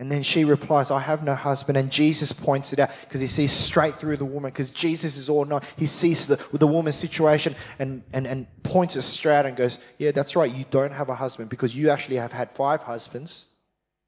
And 0.00 0.12
then 0.12 0.22
she 0.22 0.44
replies, 0.44 0.92
I 0.92 1.00
have 1.00 1.24
no 1.24 1.34
husband. 1.34 1.76
And 1.76 1.90
Jesus 1.90 2.32
points 2.32 2.72
it 2.72 2.78
out 2.78 2.90
because 3.00 3.20
he 3.20 3.26
sees 3.26 3.50
straight 3.50 3.94
through 3.96 4.16
the 4.16 4.24
woman 4.24 4.50
because 4.50 4.70
Jesus 4.70 5.16
is 5.16 5.28
all 5.28 5.44
knowing. 5.44 5.64
He 5.76 5.86
sees 5.86 6.28
the, 6.28 6.36
the 6.52 6.68
woman's 6.68 6.94
situation 6.94 7.56
and, 7.80 8.04
and, 8.12 8.26
and 8.26 8.46
points 8.62 8.94
it 8.94 9.02
straight 9.02 9.44
and 9.44 9.56
goes, 9.56 9.80
Yeah, 9.98 10.12
that's 10.12 10.36
right. 10.36 10.52
You 10.52 10.64
don't 10.70 10.92
have 10.92 11.08
a 11.08 11.16
husband 11.16 11.50
because 11.50 11.74
you 11.74 11.90
actually 11.90 12.16
have 12.16 12.30
had 12.30 12.50
five 12.52 12.84
husbands. 12.84 13.46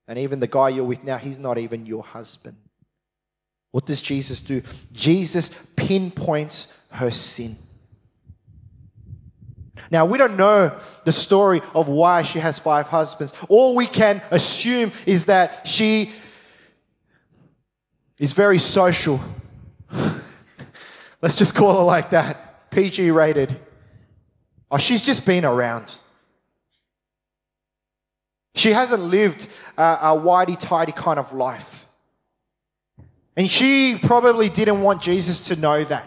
And 0.06 0.16
even 0.18 0.38
the 0.38 0.46
guy 0.46 0.68
you're 0.68 0.84
with 0.84 1.02
now, 1.02 1.16
he's 1.16 1.40
not 1.40 1.58
even 1.58 1.86
your 1.86 2.04
husband. 2.04 2.56
What 3.70 3.86
does 3.86 4.02
Jesus 4.02 4.40
do? 4.40 4.62
Jesus 4.92 5.50
pinpoints 5.76 6.76
her 6.90 7.10
sin. 7.10 7.56
Now, 9.90 10.04
we 10.04 10.18
don't 10.18 10.36
know 10.36 10.78
the 11.04 11.12
story 11.12 11.62
of 11.74 11.88
why 11.88 12.22
she 12.22 12.38
has 12.38 12.58
five 12.58 12.88
husbands. 12.88 13.32
All 13.48 13.74
we 13.74 13.86
can 13.86 14.22
assume 14.30 14.92
is 15.06 15.26
that 15.26 15.66
she 15.66 16.12
is 18.18 18.32
very 18.32 18.58
social. 18.58 19.20
Let's 21.22 21.36
just 21.36 21.54
call 21.54 21.78
her 21.78 21.84
like 21.84 22.10
that. 22.10 22.70
PG 22.70 23.10
rated. 23.10 23.58
Oh, 24.70 24.78
she's 24.78 25.02
just 25.02 25.26
been 25.26 25.44
around. 25.44 25.92
She 28.54 28.70
hasn't 28.70 29.02
lived 29.02 29.48
a, 29.76 29.82
a 29.82 30.20
whitey 30.20 30.58
tidy 30.58 30.92
kind 30.92 31.18
of 31.18 31.32
life. 31.32 31.79
And 33.40 33.50
she 33.50 33.96
probably 33.98 34.50
didn't 34.50 34.82
want 34.82 35.00
Jesus 35.00 35.40
to 35.48 35.56
know 35.56 35.82
that. 35.82 36.02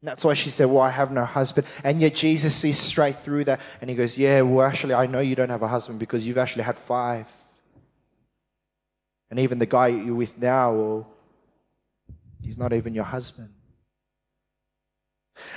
And 0.00 0.08
that's 0.08 0.24
why 0.24 0.34
she 0.34 0.48
said, 0.48 0.66
Well, 0.66 0.80
I 0.80 0.90
have 0.90 1.10
no 1.10 1.24
husband. 1.24 1.66
And 1.82 2.00
yet 2.00 2.14
Jesus 2.14 2.54
sees 2.54 2.78
straight 2.78 3.16
through 3.16 3.46
that 3.46 3.60
and 3.80 3.90
he 3.90 3.96
goes, 3.96 4.16
Yeah, 4.16 4.42
well, 4.42 4.64
actually, 4.64 4.94
I 4.94 5.06
know 5.06 5.18
you 5.18 5.34
don't 5.34 5.48
have 5.48 5.64
a 5.64 5.66
husband 5.66 5.98
because 5.98 6.24
you've 6.24 6.38
actually 6.38 6.62
had 6.62 6.78
five. 6.78 7.28
And 9.28 9.40
even 9.40 9.58
the 9.58 9.66
guy 9.66 9.88
you're 9.88 10.14
with 10.14 10.38
now, 10.38 10.72
well, 10.72 11.10
he's 12.40 12.58
not 12.58 12.72
even 12.72 12.94
your 12.94 13.02
husband. 13.02 13.50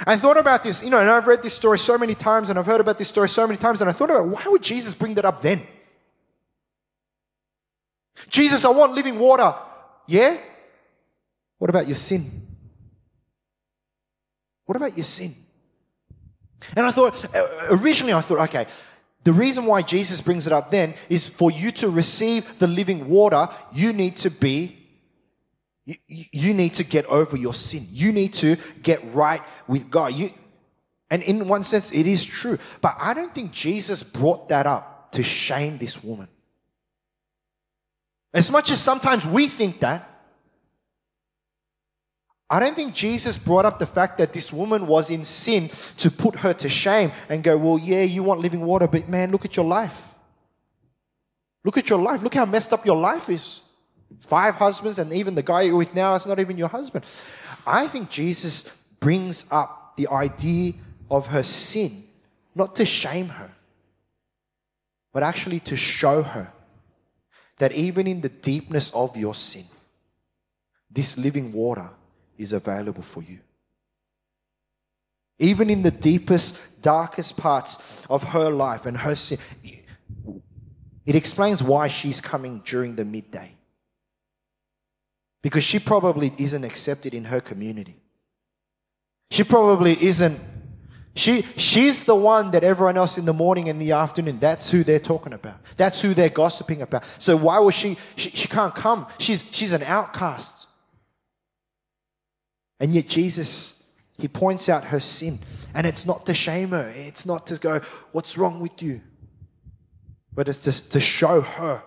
I 0.08 0.18
thought 0.18 0.40
about 0.40 0.64
this, 0.64 0.84
you 0.84 0.90
know, 0.90 1.02
and 1.02 1.08
I've 1.08 1.28
read 1.28 1.44
this 1.44 1.54
story 1.54 1.78
so 1.78 2.00
many 2.00 2.16
times 2.16 2.50
and 2.50 2.58
I've 2.58 2.66
heard 2.66 2.82
about 2.82 2.98
this 2.98 3.10
story 3.10 3.30
so 3.30 3.46
many 3.46 3.60
times, 3.60 3.82
and 3.82 3.92
I 3.92 3.94
thought 3.94 4.10
about 4.10 4.26
why 4.26 4.44
would 4.48 4.64
Jesus 4.64 4.96
bring 4.96 5.14
that 5.14 5.26
up 5.26 5.40
then? 5.40 5.62
Jesus, 8.30 8.66
I 8.66 8.70
want 8.70 8.94
living 8.94 9.20
water. 9.20 9.54
Yeah? 10.08 10.38
What 11.58 11.70
about 11.70 11.88
your 11.88 11.96
sin? 11.96 12.48
What 14.66 14.76
about 14.76 14.96
your 14.96 15.04
sin? 15.04 15.34
And 16.76 16.86
I 16.86 16.92
thought, 16.92 17.36
uh, 17.36 17.46
originally, 17.72 18.14
I 18.14 18.22
thought, 18.22 18.40
okay, 18.50 18.68
the 19.24 19.34
reason 19.34 19.66
why 19.66 19.82
Jesus 19.82 20.22
brings 20.22 20.48
it 20.48 20.54
up 20.54 20.72
then 20.72 20.94
is 21.10 21.28
for 21.28 21.52
you 21.52 21.72
to 21.74 21.90
receive 21.90 22.60
the 22.60 22.68
living 22.68 23.10
water, 23.10 23.48
you 23.74 23.94
need 23.94 24.18
to 24.18 24.30
be, 24.30 24.78
you, 25.86 25.96
you 26.08 26.54
need 26.54 26.76
to 26.76 26.84
get 26.84 27.06
over 27.06 27.38
your 27.38 27.54
sin. 27.54 27.86
You 27.90 28.12
need 28.12 28.34
to 28.36 28.58
get 28.82 29.02
right 29.14 29.42
with 29.68 29.90
God. 29.90 30.14
You, 30.14 30.32
and 31.10 31.24
in 31.24 31.48
one 31.48 31.64
sense, 31.64 31.92
it 31.92 32.06
is 32.06 32.26
true. 32.26 32.58
But 32.82 32.96
I 33.00 33.14
don't 33.14 33.34
think 33.34 33.52
Jesus 33.52 34.04
brought 34.04 34.50
that 34.50 34.68
up 34.68 35.12
to 35.14 35.24
shame 35.24 35.78
this 35.78 36.04
woman. 36.04 36.28
As 38.34 38.52
much 38.52 38.72
as 38.72 38.82
sometimes 38.82 39.26
we 39.26 39.48
think 39.48 39.80
that, 39.80 40.17
I 42.50 42.62
don't 42.62 42.76
think 42.76 42.94
Jesus 42.94 43.38
brought 43.38 43.66
up 43.66 43.78
the 43.78 43.86
fact 43.86 44.18
that 44.20 44.32
this 44.32 44.54
woman 44.54 44.88
was 44.88 45.12
in 45.12 45.26
sin 45.26 45.70
to 45.98 46.10
put 46.10 46.38
her 46.38 46.54
to 46.54 46.70
shame 46.70 47.12
and 47.28 47.44
go, 47.44 47.58
Well, 47.58 47.78
yeah, 47.78 48.04
you 48.04 48.24
want 48.24 48.40
living 48.40 48.62
water, 48.62 48.88
but 48.88 49.10
man, 49.10 49.32
look 49.32 49.44
at 49.44 49.56
your 49.56 49.66
life. 49.66 50.14
Look 51.66 51.78
at 51.78 51.90
your 51.90 52.00
life. 52.00 52.24
Look 52.24 52.34
how 52.34 52.46
messed 52.46 52.72
up 52.72 52.86
your 52.86 52.96
life 52.96 53.28
is. 53.30 53.62
Five 54.22 54.56
husbands, 54.56 55.00
and 55.00 55.12
even 55.12 55.36
the 55.36 55.44
guy 55.44 55.64
you're 55.64 55.76
with 55.76 55.94
now 55.94 56.16
is 56.16 56.26
not 56.26 56.40
even 56.40 56.58
your 56.58 56.70
husband. 56.70 57.04
I 57.66 57.88
think 57.88 58.10
Jesus 58.10 58.64
brings 59.02 59.46
up 59.52 59.98
the 59.98 60.08
idea 60.08 60.74
of 61.12 61.28
her 61.28 61.44
sin, 61.44 62.06
not 62.56 62.78
to 62.78 62.86
shame 62.86 63.28
her, 63.28 63.52
but 65.12 65.24
actually 65.24 65.60
to 65.62 65.76
show 65.76 66.24
her 66.24 66.54
that 67.58 67.74
even 67.74 68.08
in 68.08 68.22
the 68.22 68.30
deepness 68.30 68.92
of 68.92 69.18
your 69.18 69.34
sin, 69.34 69.66
this 70.90 71.18
living 71.18 71.52
water 71.52 71.90
is 72.38 72.54
available 72.54 73.04
for 73.04 73.24
you. 73.24 73.40
Even 75.40 75.70
in 75.70 75.84
the 75.84 75.92
deepest, 75.92 76.82
darkest 76.82 77.38
parts 77.38 78.04
of 78.10 78.24
her 78.24 78.50
life 78.50 78.86
and 78.86 78.98
her 78.98 79.16
sin, 79.16 79.38
it 81.06 81.16
explains 81.16 81.62
why 81.62 81.88
she's 81.88 82.20
coming 82.20 82.62
during 82.66 82.96
the 82.96 83.06
midday. 83.06 83.52
Because 85.44 85.64
she 85.64 85.80
probably 85.80 86.34
isn't 86.38 86.64
accepted 86.64 87.14
in 87.14 87.26
her 87.26 87.40
community. 87.40 87.96
She 89.30 89.44
probably 89.44 90.02
isn't. 90.02 90.40
She, 91.16 91.44
she's 91.56 92.04
the 92.04 92.16
one 92.16 92.52
that 92.52 92.64
everyone 92.64 92.98
else 92.98 93.18
in 93.18 93.26
the 93.26 93.34
morning 93.34 93.70
and 93.70 93.82
the 93.82 93.94
afternoon, 93.94 94.40
that's 94.40 94.70
who 94.70 94.84
they're 94.84 95.00
talking 95.00 95.34
about. 95.34 95.58
That's 95.76 96.02
who 96.02 96.14
they're 96.14 96.30
gossiping 96.30 96.82
about. 96.82 97.06
So 97.20 97.36
why 97.36 97.60
was 97.60 97.74
she, 97.74 97.98
she, 98.16 98.30
she 98.30 98.48
can't 98.48 98.76
come? 98.76 99.08
She's, 99.18 99.44
she's 99.52 99.74
an 99.74 99.84
outcast. 99.84 100.67
And 102.80 102.94
yet, 102.94 103.08
Jesus, 103.08 103.84
he 104.18 104.28
points 104.28 104.70
out 104.70 104.86
her 104.86 105.00
sin. 105.00 105.40
And 105.74 105.86
it's 105.86 106.06
not 106.06 106.26
to 106.26 106.34
shame 106.34 106.70
her, 106.70 106.92
it's 106.96 107.26
not 107.26 107.48
to 107.48 107.60
go, 107.60 107.82
What's 108.12 108.38
wrong 108.38 108.60
with 108.60 108.82
you? 108.82 109.02
But 110.34 110.48
it's 110.48 110.60
just 110.60 110.92
to 110.94 111.00
show 111.00 111.42
her, 111.42 111.84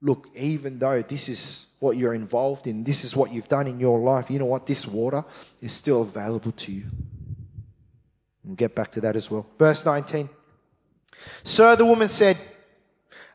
Look, 0.00 0.28
even 0.36 0.78
though 0.78 1.02
this 1.02 1.28
is 1.28 1.66
what 1.78 1.96
you're 1.96 2.14
involved 2.14 2.66
in, 2.66 2.84
this 2.84 3.04
is 3.04 3.16
what 3.16 3.32
you've 3.32 3.48
done 3.48 3.66
in 3.66 3.80
your 3.80 3.98
life, 3.98 4.30
you 4.30 4.38
know 4.38 4.46
what? 4.46 4.66
This 4.66 4.86
water 4.86 5.24
is 5.60 5.72
still 5.72 6.02
available 6.02 6.52
to 6.52 6.72
you. 6.72 6.84
We'll 8.44 8.56
get 8.56 8.74
back 8.74 8.92
to 8.92 9.00
that 9.02 9.16
as 9.16 9.30
well. 9.30 9.46
Verse 9.58 9.84
19. 9.84 10.28
Sir, 11.42 11.76
the 11.76 11.86
woman 11.86 12.08
said, 12.08 12.36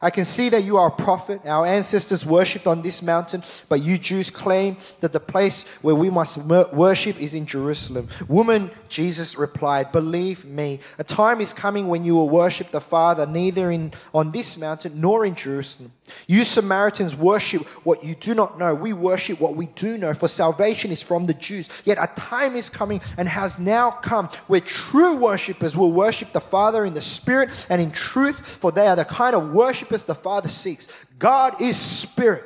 I 0.02 0.12
can 0.12 0.24
see 0.24 0.48
that 0.50 0.64
you 0.64 0.78
are 0.78 0.88
a 0.88 0.92
prophet. 0.92 1.42
Our 1.46 1.66
ancestors 1.66 2.26
worshipped 2.26 2.68
on 2.68 2.82
this 2.82 3.02
mountain, 3.02 3.44
but 3.68 3.82
you 3.82 3.98
Jews 3.98 4.30
claim 4.30 4.78
that 5.02 5.12
the 5.12 5.20
place 5.20 5.68
where 5.82 5.96
we 5.96 6.10
must 6.10 6.38
worship 6.38 7.20
is 7.20 7.34
in 7.34 7.46
Jerusalem. 7.46 8.08
Woman, 8.30 8.72
Jesus 8.88 9.38
replied, 9.38 9.92
Believe 9.92 10.46
me, 10.46 10.80
a 11.00 11.04
time 11.04 11.42
is 11.42 11.52
coming 11.52 11.90
when 11.90 12.06
you 12.06 12.16
will 12.16 12.30
worship 12.30 12.72
the 12.72 12.80
Father 12.80 13.26
neither 13.26 13.72
in, 13.72 13.92
on 14.14 14.32
this 14.32 14.58
mountain 14.58 15.02
nor 15.02 15.26
in 15.26 15.36
Jerusalem. 15.36 15.92
You 16.28 16.44
Samaritans 16.44 17.16
worship 17.16 17.64
what 17.86 18.04
you 18.04 18.16
do 18.16 18.34
not 18.34 18.58
know. 18.58 18.74
We 18.74 18.94
worship 18.94 19.40
what 19.40 19.56
we 19.56 19.68
do 19.68 19.98
know, 19.98 20.14
for 20.14 20.28
salvation 20.28 20.92
is 20.92 21.02
from 21.02 21.26
the 21.26 21.34
Jews. 21.34 21.70
Yet 21.84 21.98
a 22.00 22.08
time 22.20 22.56
is 22.56 22.70
coming 22.70 23.02
and 23.18 23.28
has 23.28 23.60
now 23.60 23.92
come 23.92 24.30
where 24.48 24.62
true 24.62 25.18
worshippers 25.18 25.76
will 25.76 25.92
worship 25.92 26.32
the 26.32 26.42
Father 26.42 26.86
in 26.86 26.94
the 26.94 27.02
Spirit 27.02 27.68
and 27.70 27.82
in 27.82 27.92
truth, 27.92 28.40
for 28.60 28.72
they 28.72 28.88
are 28.88 28.96
the 28.96 29.06
kind 29.06 29.36
of 29.36 29.52
the 29.90 30.16
Father 30.16 30.50
seeks. 30.50 30.88
God 31.18 31.62
is 31.62 31.78
Spirit. 31.78 32.46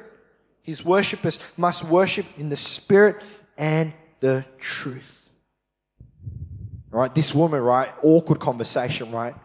His 0.62 0.84
worshippers 0.84 1.40
must 1.58 1.84
worship 1.84 2.26
in 2.38 2.50
the 2.50 2.58
Spirit 2.58 3.22
and 3.58 3.94
the 4.22 4.46
truth. 4.58 5.30
Right? 6.90 7.14
This 7.14 7.34
woman, 7.34 7.62
right? 7.62 7.90
Awkward 8.02 8.40
conversation, 8.40 9.12
right? 9.12 9.36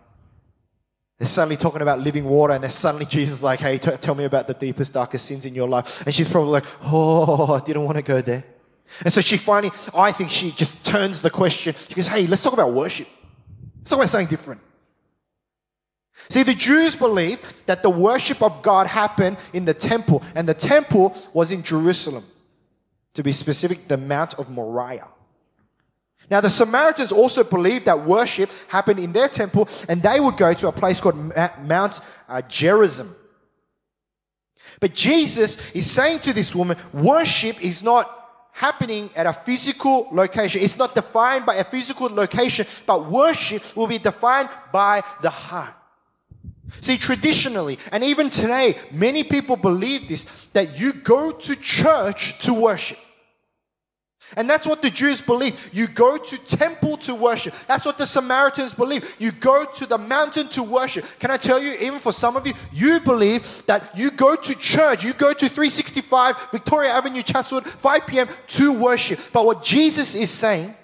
They're 1.19 1.26
suddenly 1.26 1.57
talking 1.57 1.83
about 1.83 1.99
living 1.99 2.25
water, 2.25 2.55
and 2.55 2.62
then 2.62 2.71
suddenly 2.71 3.07
Jesus 3.17 3.43
like, 3.43 3.61
hey, 3.61 3.78
t- 3.78 3.97
tell 3.97 4.14
me 4.14 4.25
about 4.25 4.47
the 4.47 4.55
deepest, 4.55 4.93
darkest 4.93 5.25
sins 5.25 5.47
in 5.47 5.55
your 5.55 5.69
life. 5.69 6.02
And 6.07 6.14
she's 6.14 6.28
probably 6.28 6.52
like, 6.52 6.67
oh, 6.85 7.55
I 7.55 7.61
didn't 7.61 7.85
want 7.85 7.97
to 7.97 8.02
go 8.02 8.21
there. 8.21 8.45
And 9.05 9.12
so 9.12 9.21
she 9.21 9.37
finally, 9.37 9.73
I 9.95 10.12
think 10.12 10.31
she 10.31 10.50
just 10.52 10.85
turns 10.85 11.21
the 11.21 11.31
question. 11.31 11.75
She 11.88 11.95
goes, 11.95 12.07
hey, 12.07 12.26
let's 12.26 12.43
talk 12.43 12.52
about 12.52 12.73
worship. 12.73 13.09
Let's 13.78 13.90
talk 13.90 13.99
about 13.99 14.09
something 14.09 14.28
different. 14.28 14.61
See, 16.28 16.42
the 16.42 16.54
Jews 16.54 16.94
believed 16.94 17.66
that 17.66 17.82
the 17.82 17.90
worship 17.90 18.42
of 18.42 18.60
God 18.62 18.87
happened 18.87 19.38
in 19.52 19.64
the 19.64 19.75
temple, 19.75 20.22
and 20.34 20.48
the 20.48 20.54
temple 20.54 21.16
was 21.32 21.52
in 21.52 21.62
Jerusalem. 21.62 22.25
To 23.14 23.22
be 23.22 23.32
specific, 23.32 23.88
the 23.88 23.96
Mount 23.96 24.34
of 24.38 24.50
Moriah. 24.50 25.08
Now, 26.30 26.42
the 26.42 26.50
Samaritans 26.50 27.10
also 27.10 27.42
believed 27.42 27.87
that 27.87 28.04
worship 28.04 28.50
happened 28.68 29.00
in 29.00 29.12
their 29.12 29.28
temple, 29.28 29.68
and 29.88 30.02
they 30.02 30.20
would 30.20 30.37
go 30.37 30.52
to 30.52 30.68
a 30.68 30.72
place 30.72 31.00
called 31.00 31.16
Mount 31.62 32.00
uh, 32.28 32.42
Gerizim. 32.42 33.14
But 34.80 34.94
Jesus 34.94 35.58
is 35.72 35.90
saying 35.90 36.20
to 36.20 36.32
this 36.32 36.54
woman, 36.54 36.76
worship 36.92 37.64
is 37.64 37.82
not 37.82 38.14
happening 38.52 39.08
at 39.16 39.26
a 39.26 39.32
physical 39.32 40.08
location. 40.12 40.60
It's 40.60 40.76
not 40.76 40.94
defined 40.94 41.46
by 41.46 41.56
a 41.56 41.64
physical 41.64 42.08
location, 42.08 42.66
but 42.87 43.10
worship 43.10 43.76
will 43.76 43.87
be 43.87 43.98
defined 43.98 44.50
by 44.72 45.02
the 45.22 45.30
heart. 45.30 45.75
See, 46.80 46.96
traditionally, 46.96 47.78
and 47.92 48.04
even 48.04 48.30
today, 48.30 48.76
many 48.90 49.25
people 49.25 49.56
believe 49.56 50.08
this, 50.08 50.25
that 50.52 50.78
you 50.78 50.92
go 50.92 51.32
to 51.32 51.56
church 51.56 52.38
to 52.40 52.54
worship. 52.54 52.98
And 54.37 54.48
that's 54.48 54.66
what 54.66 54.82
the 54.82 54.90
Jews 54.90 55.22
believe. 55.22 55.70
You 55.72 55.87
go 55.88 56.18
to 56.18 56.38
temple 56.46 56.98
to 56.98 57.14
worship. 57.14 57.54
That's 57.66 57.87
what 57.87 57.96
the 57.96 58.06
Samaritans 58.06 58.75
believe. 58.75 59.16
You 59.18 59.32
go 59.32 59.64
to 59.64 59.87
the 59.87 59.96
mountain 59.96 60.48
to 60.48 60.62
worship. 60.62 61.06
Can 61.18 61.30
I 61.30 61.38
tell 61.38 61.60
you, 61.62 61.75
even 61.80 61.98
for 61.98 62.12
some 62.12 62.37
of 62.37 62.46
you, 62.46 62.52
you 62.70 63.00
believe 63.00 63.64
that 63.66 63.96
you 63.96 64.10
go 64.10 64.37
to 64.37 64.54
church, 64.54 65.02
you 65.02 65.14
go 65.14 65.32
to 65.32 65.48
365 65.48 66.50
Victoria 66.52 66.90
Avenue, 66.90 67.22
Chatswood, 67.22 67.64
5 67.64 68.06
p.m. 68.06 68.28
to 68.48 68.78
worship. 68.78 69.18
But 69.32 69.46
what 69.46 69.62
Jesus 69.64 70.14
is 70.14 70.30
saying, 70.30 70.75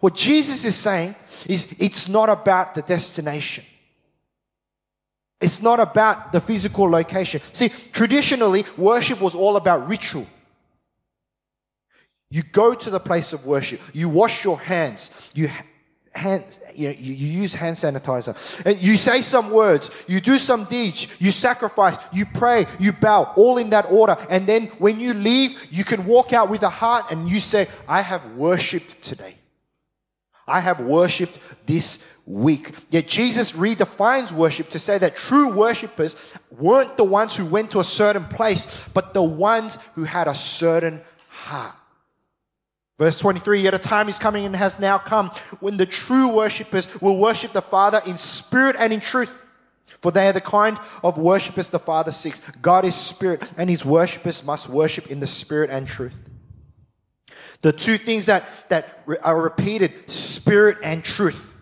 what 0.00 0.16
Jesus 0.16 0.64
is 0.64 0.74
saying 0.74 1.14
is 1.46 1.76
it's 1.78 2.08
not 2.08 2.28
about 2.28 2.74
the 2.74 2.82
destination. 2.82 3.64
It's 5.40 5.60
not 5.60 5.80
about 5.80 6.32
the 6.32 6.40
physical 6.40 6.88
location. 6.88 7.40
See, 7.52 7.68
traditionally, 7.92 8.64
worship 8.76 9.20
was 9.20 9.34
all 9.34 9.56
about 9.56 9.88
ritual. 9.88 10.26
You 12.30 12.42
go 12.42 12.74
to 12.74 12.90
the 12.90 13.00
place 13.00 13.32
of 13.32 13.46
worship. 13.46 13.80
You 13.92 14.08
wash 14.08 14.44
your 14.44 14.58
hands. 14.58 15.10
You 15.34 15.48
hand, 16.14 16.58
you, 16.74 16.88
know, 16.88 16.94
you, 16.98 17.12
you, 17.12 17.40
use 17.42 17.54
hand 17.54 17.76
sanitizer. 17.76 18.34
And 18.64 18.82
you 18.82 18.96
say 18.96 19.20
some 19.20 19.50
words. 19.50 19.90
You 20.08 20.20
do 20.20 20.38
some 20.38 20.64
deeds. 20.64 21.14
You 21.20 21.30
sacrifice. 21.30 21.96
You 22.12 22.24
pray. 22.26 22.66
You 22.80 22.92
bow. 22.92 23.32
All 23.36 23.58
in 23.58 23.70
that 23.70 23.86
order. 23.90 24.16
And 24.30 24.46
then 24.46 24.66
when 24.78 24.98
you 24.98 25.14
leave, 25.14 25.66
you 25.70 25.84
can 25.84 26.06
walk 26.06 26.32
out 26.32 26.48
with 26.48 26.62
a 26.62 26.70
heart 26.70 27.12
and 27.12 27.28
you 27.28 27.40
say, 27.40 27.68
I 27.86 28.00
have 28.00 28.26
worshipped 28.32 29.02
today. 29.02 29.36
I 30.46 30.60
have 30.60 30.80
worshipped 30.80 31.40
this 31.66 32.08
week. 32.26 32.72
Yet 32.90 33.06
Jesus 33.06 33.52
redefines 33.52 34.32
worship 34.32 34.68
to 34.70 34.78
say 34.78 34.98
that 34.98 35.16
true 35.16 35.50
worshippers 35.52 36.32
weren't 36.50 36.96
the 36.96 37.04
ones 37.04 37.36
who 37.36 37.44
went 37.44 37.70
to 37.72 37.80
a 37.80 37.84
certain 37.84 38.24
place, 38.24 38.88
but 38.94 39.14
the 39.14 39.22
ones 39.22 39.78
who 39.94 40.04
had 40.04 40.28
a 40.28 40.34
certain 40.34 41.00
heart. 41.28 41.74
Verse 42.98 43.18
23, 43.18 43.60
yet 43.60 43.74
a 43.74 43.78
time 43.78 44.08
is 44.08 44.18
coming 44.18 44.46
and 44.46 44.56
has 44.56 44.78
now 44.78 44.96
come 44.96 45.30
when 45.60 45.76
the 45.76 45.84
true 45.84 46.28
worshippers 46.28 47.00
will 47.00 47.18
worship 47.18 47.52
the 47.52 47.60
Father 47.60 48.00
in 48.06 48.16
spirit 48.16 48.74
and 48.78 48.92
in 48.92 49.00
truth. 49.00 49.42
For 50.00 50.10
they 50.10 50.28
are 50.28 50.32
the 50.32 50.40
kind 50.40 50.78
of 51.02 51.18
worshippers 51.18 51.68
the 51.68 51.78
Father 51.78 52.10
seeks. 52.10 52.40
God 52.62 52.84
is 52.84 52.94
spirit, 52.94 53.52
and 53.58 53.68
his 53.68 53.84
worshippers 53.84 54.44
must 54.44 54.68
worship 54.68 55.08
in 55.08 55.20
the 55.20 55.26
spirit 55.26 55.68
and 55.70 55.86
truth. 55.86 56.18
The 57.62 57.72
two 57.72 57.98
things 57.98 58.26
that, 58.26 58.68
that 58.68 59.04
are 59.22 59.40
repeated 59.40 60.10
spirit 60.10 60.78
and 60.82 61.04
truth. 61.04 61.54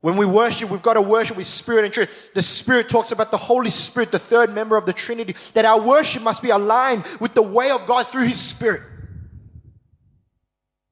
When 0.00 0.16
we 0.16 0.26
worship, 0.26 0.70
we've 0.70 0.82
got 0.82 0.94
to 0.94 1.02
worship 1.02 1.36
with 1.36 1.46
spirit 1.46 1.84
and 1.84 1.92
truth. 1.92 2.32
The 2.32 2.42
Spirit 2.42 2.88
talks 2.88 3.10
about 3.10 3.32
the 3.32 3.36
Holy 3.36 3.70
Spirit, 3.70 4.12
the 4.12 4.18
third 4.18 4.54
member 4.54 4.76
of 4.76 4.86
the 4.86 4.92
Trinity, 4.92 5.34
that 5.54 5.64
our 5.64 5.80
worship 5.80 6.22
must 6.22 6.40
be 6.40 6.50
aligned 6.50 7.04
with 7.20 7.34
the 7.34 7.42
way 7.42 7.70
of 7.70 7.84
God 7.86 8.06
through 8.06 8.26
His 8.26 8.38
Spirit. 8.38 8.82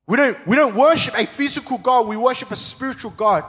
We 0.08 0.16
don't, 0.16 0.46
we 0.46 0.56
don't 0.56 0.74
worship 0.74 1.14
a 1.16 1.24
physical 1.24 1.78
God, 1.78 2.08
we 2.08 2.16
worship 2.16 2.50
a 2.50 2.56
spiritual 2.56 3.12
God. 3.12 3.44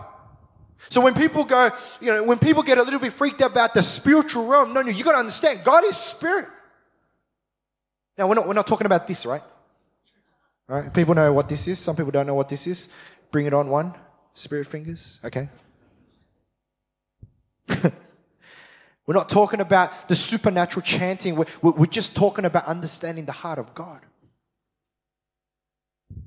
So 0.90 1.02
when 1.02 1.16
people 1.16 1.44
go, 1.44 1.70
you 2.02 2.14
know, 2.14 2.24
when 2.24 2.38
people 2.38 2.62
get 2.62 2.78
a 2.78 2.84
little 2.84 3.00
bit 3.00 3.14
freaked 3.14 3.42
out 3.42 3.52
about 3.52 3.74
the 3.74 3.82
spiritual 3.82 4.46
realm, 4.46 4.74
no, 4.74 4.84
no, 4.84 4.90
you 4.90 5.04
gotta 5.04 5.18
understand, 5.18 5.62
God 5.64 5.84
is 5.86 5.98
spirit. 5.98 6.48
Now 8.16 8.28
we're 8.28 8.36
not, 8.36 8.48
we're 8.48 8.54
not 8.54 8.68
talking 8.68 8.86
about 8.86 9.08
this, 9.08 9.26
right? 9.26 9.42
Right? 10.68 10.94
People 10.94 11.16
know 11.16 11.32
what 11.32 11.48
this 11.48 11.68
is. 11.68 11.80
Some 11.80 11.96
people 11.96 12.12
don't 12.12 12.28
know 12.28 12.36
what 12.36 12.50
this 12.50 12.68
is. 12.68 12.90
Bring 13.32 13.46
it 13.46 13.54
on 13.54 13.70
one. 13.70 13.94
Spirit 14.34 14.68
fingers. 14.68 15.20
Okay. 15.24 15.48
we're 17.68 19.14
not 19.14 19.30
talking 19.30 19.62
about 19.62 20.08
the 20.10 20.16
supernatural 20.16 20.84
chanting. 20.84 21.36
We're, 21.36 21.46
we're 21.62 21.86
just 21.86 22.16
talking 22.16 22.46
about 22.46 22.66
understanding 22.66 23.26
the 23.26 23.32
heart 23.32 23.60
of 23.60 23.74
God. 23.74 24.02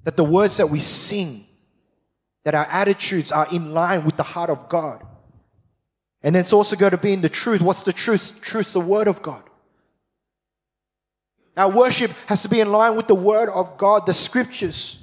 That 0.05 0.16
the 0.16 0.24
words 0.24 0.57
that 0.57 0.68
we 0.68 0.79
sing, 0.79 1.44
that 2.44 2.55
our 2.55 2.66
attitudes 2.66 3.33
are 3.33 3.46
in 3.53 3.72
line 3.72 4.05
with 4.05 4.16
the 4.16 4.22
heart 4.22 4.48
of 4.48 4.68
God. 4.68 5.05
And 6.22 6.35
then 6.35 6.42
it's 6.42 6.53
also 6.53 6.76
going 6.76 6.92
to 6.92 6.98
be 6.98 7.12
in 7.12 7.20
the 7.20 7.29
truth. 7.29 7.61
What's 7.61 7.83
the 7.83 7.92
truth? 7.92 8.40
Truth's 8.40 8.72
the 8.72 8.81
word 8.81 9.09
of 9.09 9.22
God. 9.22 9.42
Our 11.56 11.70
worship 11.70 12.12
has 12.26 12.42
to 12.42 12.48
be 12.48 12.60
in 12.60 12.70
line 12.70 12.96
with 12.96 13.06
the 13.06 13.14
word 13.14 13.48
of 13.48 13.76
God, 13.76 14.06
the 14.06 14.14
scriptures. 14.14 14.98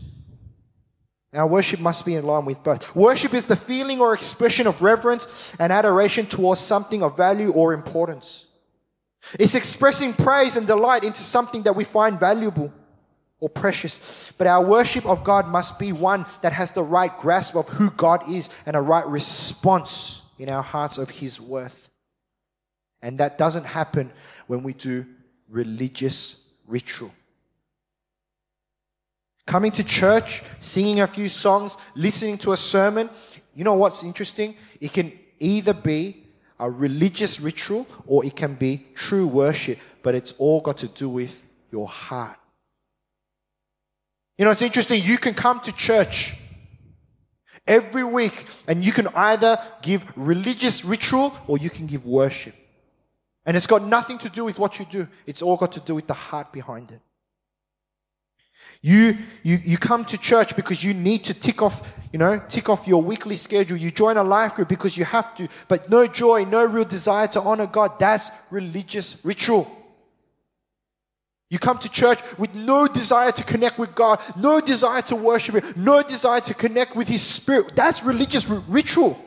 Our 1.33 1.47
worship 1.47 1.79
must 1.79 2.05
be 2.05 2.15
in 2.15 2.25
line 2.25 2.45
with 2.45 2.63
both. 2.63 2.95
Worship 2.95 3.33
is 3.33 3.45
the 3.45 3.55
feeling 3.55 3.99
or 3.99 4.13
expression 4.13 4.65
of 4.65 4.81
reverence 4.81 5.53
and 5.59 5.73
adoration 5.73 6.25
towards 6.25 6.61
something 6.61 7.03
of 7.03 7.17
value 7.17 7.51
or 7.51 7.73
importance. 7.73 8.47
It's 9.37 9.55
expressing 9.55 10.13
praise 10.13 10.55
and 10.55 10.65
delight 10.65 11.03
into 11.03 11.21
something 11.21 11.63
that 11.63 11.75
we 11.75 11.83
find 11.83 12.19
valuable 12.19 12.71
or 13.39 13.49
precious. 13.49 14.31
But 14.37 14.47
our 14.47 14.65
worship 14.65 15.05
of 15.05 15.23
God 15.23 15.47
must 15.47 15.77
be 15.77 15.91
one 15.91 16.25
that 16.41 16.53
has 16.53 16.71
the 16.71 16.83
right 16.83 17.15
grasp 17.17 17.55
of 17.55 17.67
who 17.69 17.91
God 17.91 18.27
is 18.29 18.49
and 18.65 18.75
a 18.75 18.81
right 18.81 19.05
response 19.05 20.23
in 20.39 20.49
our 20.49 20.63
hearts 20.63 20.97
of 20.97 21.09
His 21.09 21.41
worth. 21.41 21.89
And 23.01 23.19
that 23.19 23.37
doesn't 23.37 23.65
happen 23.65 24.11
when 24.47 24.63
we 24.63 24.73
do 24.73 25.05
religious 25.49 26.47
ritual. 26.67 27.11
Coming 29.45 29.71
to 29.71 29.83
church, 29.83 30.43
singing 30.59 30.99
a 30.99 31.07
few 31.07 31.29
songs, 31.29 31.77
listening 31.95 32.37
to 32.39 32.51
a 32.51 32.57
sermon, 32.57 33.09
you 33.53 33.63
know 33.63 33.75
what's 33.75 34.03
interesting? 34.03 34.55
It 34.81 34.91
can 34.91 35.11
either 35.39 35.73
be 35.73 36.23
a 36.59 36.69
religious 36.69 37.39
ritual 37.39 37.87
or 38.05 38.25
it 38.25 38.35
can 38.35 38.55
be 38.55 38.85
true 38.93 39.25
worship, 39.25 39.79
but 40.03 40.15
it's 40.15 40.33
all 40.37 40.59
got 40.61 40.77
to 40.79 40.87
do 40.87 41.07
with 41.07 41.45
your 41.71 41.87
heart. 41.87 42.37
You 44.37 44.45
know, 44.45 44.51
it's 44.51 44.61
interesting. 44.61 45.01
You 45.03 45.17
can 45.17 45.33
come 45.33 45.59
to 45.61 45.71
church 45.71 46.35
every 47.65 48.03
week 48.03 48.45
and 48.67 48.83
you 48.83 48.91
can 48.91 49.07
either 49.15 49.57
give 49.81 50.05
religious 50.15 50.85
ritual 50.85 51.33
or 51.47 51.57
you 51.57 51.69
can 51.69 51.87
give 51.87 52.05
worship. 52.05 52.53
And 53.47 53.55
it's 53.55 53.65
got 53.65 53.81
nothing 53.81 54.17
to 54.19 54.29
do 54.29 54.43
with 54.43 54.59
what 54.59 54.77
you 54.77 54.85
do. 54.85 55.07
It's 55.25 55.41
all 55.41 55.55
got 55.55 55.71
to 55.71 55.79
do 55.79 55.95
with 55.95 56.05
the 56.05 56.13
heart 56.13 56.51
behind 56.51 56.91
it. 56.91 56.99
You, 58.81 59.17
you, 59.41 59.57
you 59.63 59.77
come 59.77 60.03
to 60.05 60.17
church 60.17 60.53
because 60.55 60.83
you 60.83 60.93
need 60.93 61.23
to 61.23 61.33
tick 61.33 61.61
off, 61.61 61.97
you 62.11 62.19
know, 62.19 62.41
tick 62.49 62.67
off 62.67 62.85
your 62.85 63.01
weekly 63.01 63.37
schedule. 63.37 63.77
You 63.77 63.89
join 63.89 64.17
a 64.17 64.23
life 64.23 64.55
group 64.55 64.67
because 64.67 64.97
you 64.97 65.05
have 65.05 65.33
to, 65.37 65.47
but 65.69 65.89
no 65.89 66.05
joy, 66.05 66.43
no 66.43 66.65
real 66.65 66.83
desire 66.83 67.27
to 67.27 67.41
honor 67.41 67.67
God. 67.67 67.97
That's 67.99 68.31
religious 68.51 69.23
ritual. 69.23 69.71
You 71.49 71.57
come 71.57 71.77
to 71.77 71.89
church 71.89 72.19
with 72.37 72.53
no 72.53 72.85
desire 72.85 73.31
to 73.31 73.43
connect 73.45 73.79
with 73.79 73.95
God, 73.95 74.19
no 74.35 74.59
desire 74.59 75.01
to 75.03 75.15
worship 75.15 75.55
Him, 75.55 75.73
no 75.77 76.03
desire 76.03 76.41
to 76.41 76.53
connect 76.53 76.97
with 76.97 77.07
His 77.07 77.21
Spirit. 77.21 77.77
That's 77.77 78.03
religious 78.03 78.49
ritual. 78.49 79.17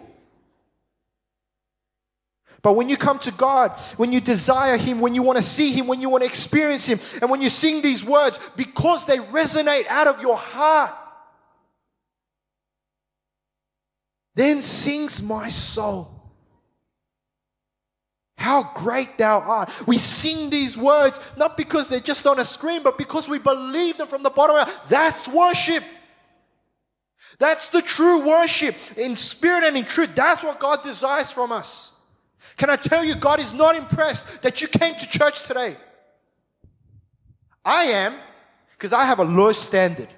But 2.62 2.74
when 2.74 2.88
you 2.88 2.96
come 2.96 3.18
to 3.20 3.32
God, 3.32 3.72
when 3.96 4.12
you 4.12 4.20
desire 4.20 4.76
Him, 4.76 5.00
when 5.00 5.14
you 5.14 5.22
want 5.22 5.38
to 5.38 5.42
see 5.42 5.72
Him, 5.72 5.86
when 5.86 6.00
you 6.00 6.10
want 6.10 6.22
to 6.24 6.28
experience 6.28 6.86
Him, 6.86 6.98
and 7.22 7.30
when 7.30 7.40
you 7.40 7.48
sing 7.48 7.80
these 7.80 8.04
words, 8.04 8.38
because 8.56 9.06
they 9.06 9.16
resonate 9.16 9.86
out 9.88 10.06
of 10.06 10.20
your 10.20 10.36
heart, 10.36 10.92
then 14.34 14.60
sings 14.60 15.22
my 15.22 15.48
soul. 15.48 16.20
How 18.36 18.72
great 18.74 19.18
thou 19.18 19.40
art. 19.40 19.70
We 19.86 19.98
sing 19.98 20.48
these 20.48 20.76
words 20.76 21.20
not 21.36 21.58
because 21.58 21.88
they're 21.88 22.00
just 22.00 22.26
on 22.26 22.38
a 22.38 22.44
screen, 22.44 22.82
but 22.82 22.96
because 22.96 23.28
we 23.28 23.38
believe 23.38 23.98
them 23.98 24.08
from 24.08 24.22
the 24.22 24.30
bottom 24.30 24.56
our 24.56 24.66
That's 24.88 25.28
worship. 25.28 25.84
That's 27.38 27.68
the 27.68 27.82
true 27.82 28.26
worship 28.26 28.76
in 28.96 29.16
spirit 29.16 29.64
and 29.64 29.76
in 29.76 29.84
truth. 29.84 30.10
That's 30.14 30.42
what 30.42 30.58
God 30.58 30.82
desires 30.82 31.30
from 31.30 31.52
us. 31.52 31.92
Can 32.56 32.70
I 32.70 32.76
tell 32.76 33.04
you, 33.04 33.14
God 33.14 33.40
is 33.40 33.52
not 33.52 33.76
impressed 33.76 34.42
that 34.42 34.60
you 34.60 34.68
came 34.68 34.94
to 34.94 35.08
church 35.08 35.46
today. 35.46 35.76
I 37.64 37.84
am, 37.84 38.14
because 38.72 38.92
I 38.92 39.04
have 39.04 39.18
a 39.18 39.24
low 39.24 39.52
standard. 39.52 40.08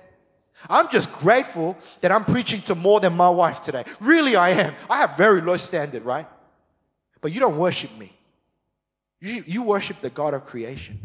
I'm 0.71 0.89
just 0.91 1.13
grateful 1.13 1.77
that 2.01 2.13
I'm 2.13 2.25
preaching 2.25 2.63
to 2.63 2.75
more 2.75 3.01
than 3.01 3.17
my 3.17 3.29
wife 3.29 3.61
today. 3.61 3.85
Really, 4.01 4.37
I 4.37 4.51
am. 4.51 4.75
I 4.89 4.99
have 4.99 5.17
very 5.17 5.41
low 5.41 5.57
standard, 5.57 6.05
right? 6.05 6.27
But 7.21 7.33
you 7.33 7.41
don't 7.41 7.59
worship 7.59 7.97
me. 7.99 8.13
You, 9.21 9.43
you 9.47 9.63
worship 9.63 10.01
the 10.01 10.11
God 10.11 10.35
of 10.35 10.45
creation. 10.45 10.99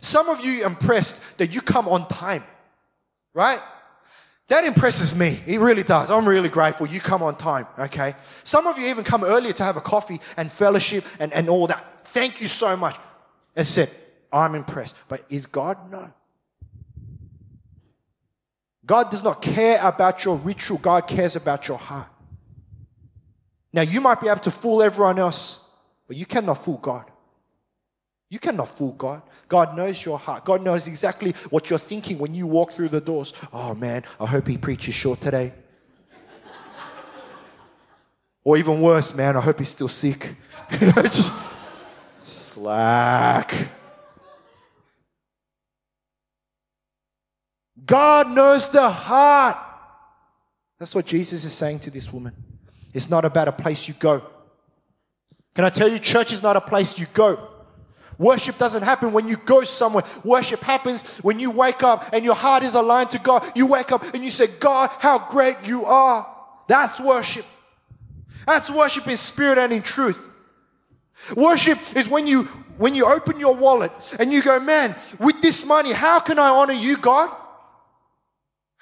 Some 0.00 0.28
of 0.28 0.44
you 0.44 0.64
impressed 0.64 1.38
that 1.38 1.54
you 1.54 1.60
come 1.60 1.88
on 1.88 2.06
time, 2.08 2.44
right? 3.34 3.60
That 4.50 4.64
impresses 4.64 5.14
me. 5.14 5.40
It 5.46 5.60
really 5.60 5.84
does. 5.84 6.10
I'm 6.10 6.28
really 6.28 6.48
grateful 6.48 6.88
you 6.88 6.98
come 6.98 7.22
on 7.22 7.36
time, 7.36 7.68
okay? 7.78 8.16
Some 8.42 8.66
of 8.66 8.76
you 8.78 8.88
even 8.88 9.04
come 9.04 9.22
earlier 9.22 9.52
to 9.52 9.62
have 9.62 9.76
a 9.76 9.80
coffee 9.80 10.20
and 10.36 10.50
fellowship 10.50 11.04
and, 11.20 11.32
and 11.32 11.48
all 11.48 11.68
that. 11.68 12.04
Thank 12.06 12.40
you 12.40 12.48
so 12.48 12.76
much. 12.76 12.96
And 13.54 13.64
said, 13.64 13.88
I'm 14.32 14.56
impressed. 14.56 14.96
But 15.06 15.24
is 15.30 15.46
God? 15.46 15.78
No. 15.92 16.12
God 18.84 19.12
does 19.12 19.22
not 19.22 19.40
care 19.40 19.80
about 19.86 20.24
your 20.24 20.36
ritual, 20.38 20.78
God 20.78 21.06
cares 21.06 21.36
about 21.36 21.68
your 21.68 21.78
heart. 21.78 22.08
Now, 23.72 23.82
you 23.82 24.00
might 24.00 24.20
be 24.20 24.26
able 24.26 24.40
to 24.40 24.50
fool 24.50 24.82
everyone 24.82 25.20
else, 25.20 25.64
but 26.08 26.16
you 26.16 26.26
cannot 26.26 26.54
fool 26.54 26.78
God. 26.78 27.08
You 28.30 28.38
cannot 28.38 28.68
fool 28.68 28.92
God. 28.92 29.22
God 29.48 29.76
knows 29.76 30.04
your 30.04 30.16
heart. 30.16 30.44
God 30.44 30.62
knows 30.62 30.86
exactly 30.86 31.32
what 31.50 31.68
you're 31.68 31.80
thinking 31.80 32.16
when 32.18 32.32
you 32.32 32.46
walk 32.46 32.70
through 32.70 32.88
the 32.88 33.00
doors. 33.00 33.32
Oh 33.52 33.74
man, 33.74 34.04
I 34.20 34.26
hope 34.26 34.46
he 34.46 34.56
preaches 34.56 34.94
short 34.94 35.20
today. 35.20 35.52
or 38.44 38.56
even 38.56 38.80
worse, 38.80 39.14
man, 39.14 39.36
I 39.36 39.40
hope 39.40 39.58
he's 39.58 39.68
still 39.68 39.88
sick. 39.88 40.36
you 40.80 40.86
know, 40.86 41.02
just 41.02 41.32
slack. 42.22 43.68
God 47.84 48.30
knows 48.30 48.70
the 48.70 48.88
heart. 48.88 49.56
That's 50.78 50.94
what 50.94 51.04
Jesus 51.04 51.44
is 51.44 51.52
saying 51.52 51.80
to 51.80 51.90
this 51.90 52.12
woman. 52.12 52.32
It's 52.94 53.10
not 53.10 53.24
about 53.24 53.48
a 53.48 53.52
place 53.52 53.88
you 53.88 53.94
go. 53.94 54.22
Can 55.56 55.64
I 55.64 55.68
tell 55.68 55.88
you, 55.88 55.98
church 55.98 56.32
is 56.32 56.44
not 56.44 56.56
a 56.56 56.60
place 56.60 56.96
you 56.96 57.06
go. 57.12 57.48
Worship 58.20 58.58
doesn't 58.58 58.82
happen 58.82 59.12
when 59.12 59.28
you 59.28 59.38
go 59.38 59.64
somewhere. 59.64 60.04
Worship 60.24 60.60
happens 60.60 61.16
when 61.22 61.40
you 61.40 61.50
wake 61.50 61.82
up 61.82 62.12
and 62.12 62.22
your 62.22 62.34
heart 62.34 62.62
is 62.62 62.74
aligned 62.74 63.12
to 63.12 63.18
God. 63.18 63.50
You 63.56 63.64
wake 63.64 63.92
up 63.92 64.02
and 64.12 64.22
you 64.22 64.30
say, 64.30 64.46
God, 64.46 64.90
how 64.98 65.26
great 65.30 65.56
you 65.64 65.86
are. 65.86 66.30
That's 66.68 67.00
worship. 67.00 67.46
That's 68.46 68.70
worship 68.70 69.08
in 69.08 69.16
spirit 69.16 69.56
and 69.56 69.72
in 69.72 69.80
truth. 69.80 70.22
Worship 71.34 71.78
is 71.96 72.10
when 72.10 72.26
you 72.26 72.42
when 72.76 72.94
you 72.94 73.06
open 73.06 73.40
your 73.40 73.54
wallet 73.54 73.90
and 74.18 74.30
you 74.30 74.42
go, 74.42 74.60
man, 74.60 74.94
with 75.18 75.40
this 75.40 75.64
money, 75.64 75.92
how 75.92 76.20
can 76.20 76.38
I 76.38 76.48
honor 76.48 76.74
you, 76.74 76.98
God? 76.98 77.34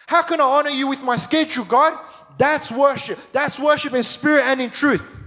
How 0.08 0.22
can 0.22 0.40
I 0.40 0.44
honor 0.44 0.70
you 0.70 0.88
with 0.88 1.04
my 1.04 1.16
schedule, 1.16 1.64
God? 1.64 1.96
That's 2.38 2.72
worship. 2.72 3.20
That's 3.32 3.60
worship 3.60 3.94
in 3.94 4.02
spirit 4.02 4.42
and 4.46 4.60
in 4.60 4.70
truth. 4.70 5.17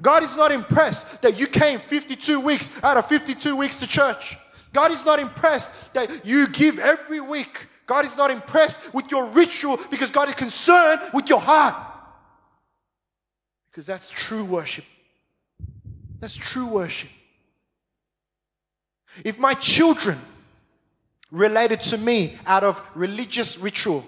God 0.00 0.22
is 0.22 0.36
not 0.36 0.52
impressed 0.52 1.22
that 1.22 1.38
you 1.38 1.46
came 1.46 1.78
52 1.78 2.40
weeks 2.40 2.82
out 2.84 2.96
of 2.96 3.06
52 3.06 3.56
weeks 3.56 3.80
to 3.80 3.86
church. 3.86 4.36
God 4.72 4.92
is 4.92 5.04
not 5.04 5.18
impressed 5.18 5.92
that 5.94 6.24
you 6.24 6.48
give 6.48 6.78
every 6.78 7.20
week. 7.20 7.66
God 7.86 8.06
is 8.06 8.16
not 8.16 8.30
impressed 8.30 8.92
with 8.94 9.10
your 9.10 9.26
ritual 9.26 9.78
because 9.90 10.10
God 10.10 10.28
is 10.28 10.34
concerned 10.34 11.00
with 11.12 11.28
your 11.28 11.40
heart. 11.40 11.74
Because 13.70 13.86
that's 13.86 14.10
true 14.10 14.44
worship. 14.44 14.84
That's 16.20 16.36
true 16.36 16.66
worship. 16.66 17.10
If 19.24 19.38
my 19.38 19.54
children 19.54 20.18
related 21.32 21.80
to 21.80 21.98
me 21.98 22.36
out 22.46 22.62
of 22.62 22.82
religious 22.94 23.58
ritual, 23.58 24.04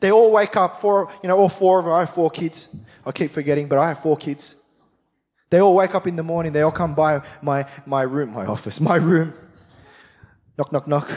they 0.00 0.12
all 0.12 0.32
wake 0.32 0.56
up, 0.56 0.76
four, 0.76 1.10
you 1.22 1.28
know, 1.28 1.36
all 1.36 1.48
four 1.48 1.78
of 1.78 1.84
them, 1.84 1.94
I 1.94 2.00
have 2.00 2.10
four 2.10 2.30
kids. 2.30 2.74
I 3.06 3.12
keep 3.12 3.30
forgetting, 3.30 3.68
but 3.68 3.78
I 3.78 3.88
have 3.88 4.00
four 4.00 4.16
kids. 4.16 4.56
They 5.50 5.60
all 5.60 5.74
wake 5.74 5.94
up 5.94 6.06
in 6.06 6.16
the 6.16 6.22
morning, 6.22 6.52
they 6.52 6.62
all 6.62 6.70
come 6.70 6.94
by 6.94 7.22
my, 7.40 7.66
my 7.86 8.02
room, 8.02 8.32
my 8.32 8.46
office, 8.46 8.80
my 8.92 8.96
room. 8.96 9.32
Knock, 10.58 10.72
knock, 10.72 10.86
knock. 10.86 11.10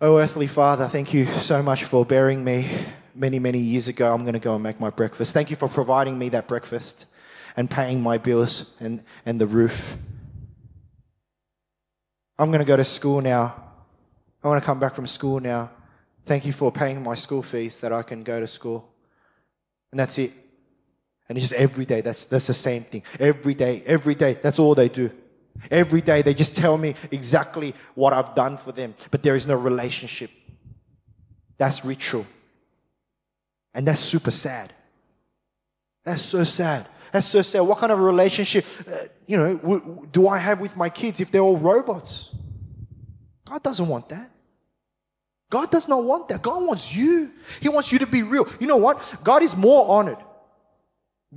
Oh, 0.00 0.18
earthly 0.18 0.46
Father, 0.46 0.86
thank 0.86 1.12
you 1.12 1.24
so 1.24 1.62
much 1.62 1.84
for 1.84 2.06
bearing 2.06 2.44
me 2.44 2.70
many, 3.14 3.40
many 3.40 3.58
years 3.58 3.88
ago. 3.88 4.14
I'm 4.14 4.22
going 4.22 4.34
to 4.34 4.38
go 4.38 4.54
and 4.54 4.62
make 4.62 4.78
my 4.78 4.90
breakfast. 4.90 5.34
Thank 5.34 5.50
you 5.50 5.56
for 5.56 5.68
providing 5.68 6.16
me 6.18 6.28
that 6.28 6.46
breakfast 6.46 7.06
and 7.56 7.68
paying 7.68 8.00
my 8.00 8.18
bills 8.18 8.70
and, 8.78 9.02
and 9.26 9.40
the 9.40 9.46
roof. 9.46 9.96
I'm 12.38 12.50
going 12.50 12.60
to 12.60 12.64
go 12.64 12.76
to 12.76 12.84
school 12.84 13.20
now. 13.20 13.56
I 14.44 14.48
want 14.48 14.62
to 14.62 14.66
come 14.66 14.78
back 14.78 14.94
from 14.94 15.08
school 15.08 15.40
now. 15.40 15.70
Thank 16.26 16.46
you 16.46 16.52
for 16.52 16.70
paying 16.70 17.02
my 17.02 17.16
school 17.16 17.42
fees 17.42 17.80
that 17.80 17.92
I 17.92 18.02
can 18.02 18.22
go 18.22 18.38
to 18.38 18.46
school. 18.46 18.88
And 19.90 19.98
that's 19.98 20.16
it. 20.18 20.32
And 21.28 21.36
it's 21.36 21.48
just 21.48 21.60
every 21.60 21.84
day, 21.84 22.00
that's, 22.00 22.24
that's 22.24 22.46
the 22.46 22.54
same 22.54 22.84
thing. 22.84 23.02
Every 23.20 23.54
day, 23.54 23.82
every 23.84 24.14
day, 24.14 24.38
that's 24.42 24.58
all 24.58 24.74
they 24.74 24.88
do. 24.88 25.10
Every 25.70 26.00
day, 26.00 26.22
they 26.22 26.34
just 26.34 26.56
tell 26.56 26.78
me 26.78 26.94
exactly 27.10 27.74
what 27.94 28.12
I've 28.12 28.34
done 28.34 28.56
for 28.56 28.72
them, 28.72 28.94
but 29.10 29.22
there 29.22 29.36
is 29.36 29.46
no 29.46 29.56
relationship. 29.56 30.30
That's 31.58 31.84
ritual. 31.84 32.24
And 33.74 33.86
that's 33.86 34.00
super 34.00 34.30
sad. 34.30 34.72
That's 36.04 36.22
so 36.22 36.44
sad. 36.44 36.86
That's 37.12 37.26
so 37.26 37.42
sad. 37.42 37.60
What 37.60 37.78
kind 37.78 37.92
of 37.92 37.98
relationship, 37.98 38.64
uh, 38.90 38.96
you 39.26 39.36
know, 39.36 39.56
w- 39.56 39.80
w- 39.80 40.08
do 40.10 40.28
I 40.28 40.38
have 40.38 40.60
with 40.60 40.76
my 40.76 40.88
kids 40.88 41.20
if 41.20 41.30
they're 41.30 41.42
all 41.42 41.56
robots? 41.56 42.30
God 43.46 43.62
doesn't 43.62 43.86
want 43.86 44.08
that. 44.10 44.30
God 45.50 45.70
does 45.70 45.88
not 45.88 46.04
want 46.04 46.28
that. 46.28 46.42
God 46.42 46.62
wants 46.62 46.94
you. 46.94 47.32
He 47.60 47.68
wants 47.68 47.90
you 47.90 47.98
to 47.98 48.06
be 48.06 48.22
real. 48.22 48.46
You 48.60 48.66
know 48.66 48.76
what? 48.76 49.16
God 49.24 49.42
is 49.42 49.56
more 49.56 49.98
honored 49.98 50.18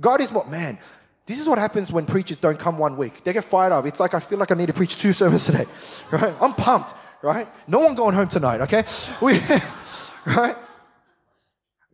God 0.00 0.20
is 0.20 0.32
what, 0.32 0.48
man, 0.48 0.78
this 1.26 1.40
is 1.40 1.48
what 1.48 1.58
happens 1.58 1.92
when 1.92 2.06
preachers 2.06 2.36
don't 2.36 2.58
come 2.58 2.78
one 2.78 2.96
week. 2.96 3.22
They 3.22 3.32
get 3.32 3.44
fired 3.44 3.72
up. 3.72 3.86
It's 3.86 4.00
like 4.00 4.14
I 4.14 4.20
feel 4.20 4.38
like 4.38 4.50
I 4.50 4.54
need 4.54 4.66
to 4.66 4.72
preach 4.72 4.96
two 4.96 5.12
sermons 5.20 5.46
today, 5.46 5.66
right? 6.10 6.34
I'm 6.40 6.54
pumped, 6.54 6.94
right? 7.22 7.46
No 7.68 7.80
one 7.80 7.94
going 7.94 8.14
home 8.14 8.28
tonight, 8.28 8.60
okay? 8.62 8.84
We, 9.20 9.38
right? 10.26 10.56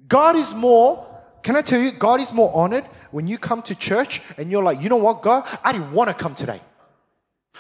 God 0.07 0.37
is 0.37 0.55
more, 0.55 1.07
can 1.43 1.57
I 1.57 1.61
tell 1.61 1.81
you, 1.81 1.93
God 1.93 2.21
is 2.21 2.33
more 2.33 2.51
honored 2.55 2.85
when 3.11 3.27
you 3.27 3.37
come 3.37 3.63
to 3.63 3.75
church 3.75 4.23
and 4.39 4.51
you're 4.51 4.63
like, 4.63 4.81
you 4.81 4.89
know 4.89 4.97
what, 4.97 5.23
God, 5.23 5.47
I 5.63 5.73
didn't 5.73 5.93
want 5.93 6.09
to 6.09 6.15
come 6.15 6.35
today. 6.35 6.61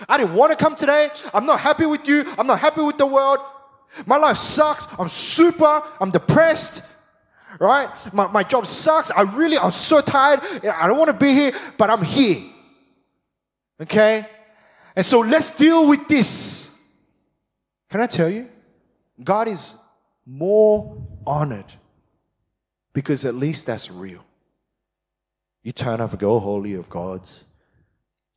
I 0.09 0.16
didn't 0.16 0.35
want 0.35 0.53
to 0.53 0.57
come 0.57 0.77
today. 0.77 1.11
I'm 1.35 1.44
not 1.44 1.61
happy 1.61 1.85
with 1.85 2.07
you. 2.07 2.24
I'm 2.38 2.46
not 2.46 2.61
happy 2.61 2.83
with 2.83 2.98
the 2.98 3.07
world. 3.07 3.38
My 4.07 4.16
life 4.16 4.37
sucks. 4.37 4.87
I'm 4.98 5.09
super. 5.09 5.83
I'm 6.01 6.11
depressed 6.11 6.85
right? 7.58 7.88
My, 8.12 8.28
my 8.28 8.42
job 8.42 8.66
sucks. 8.66 9.11
I 9.11 9.22
really, 9.22 9.58
I'm 9.58 9.72
so 9.72 10.00
tired. 10.00 10.40
I 10.64 10.87
don't 10.87 10.98
want 10.98 11.11
to 11.11 11.16
be 11.16 11.32
here, 11.32 11.52
but 11.76 11.90
I'm 11.90 12.02
here. 12.02 12.42
Okay? 13.80 14.26
And 14.94 15.06
so 15.06 15.20
let's 15.20 15.50
deal 15.56 15.88
with 15.88 16.08
this. 16.08 16.76
Can 17.88 18.00
I 18.00 18.06
tell 18.06 18.28
you? 18.28 18.48
God 19.22 19.48
is 19.48 19.74
more 20.26 21.06
honored 21.26 21.72
because 22.92 23.24
at 23.24 23.34
least 23.34 23.66
that's 23.66 23.90
real. 23.90 24.24
You 25.62 25.72
turn 25.72 26.00
up 26.00 26.11
and 26.11 26.20
go, 26.20 26.34
oh, 26.34 26.38
Holy 26.38 26.74
of 26.74 26.88
Gods. 26.88 27.44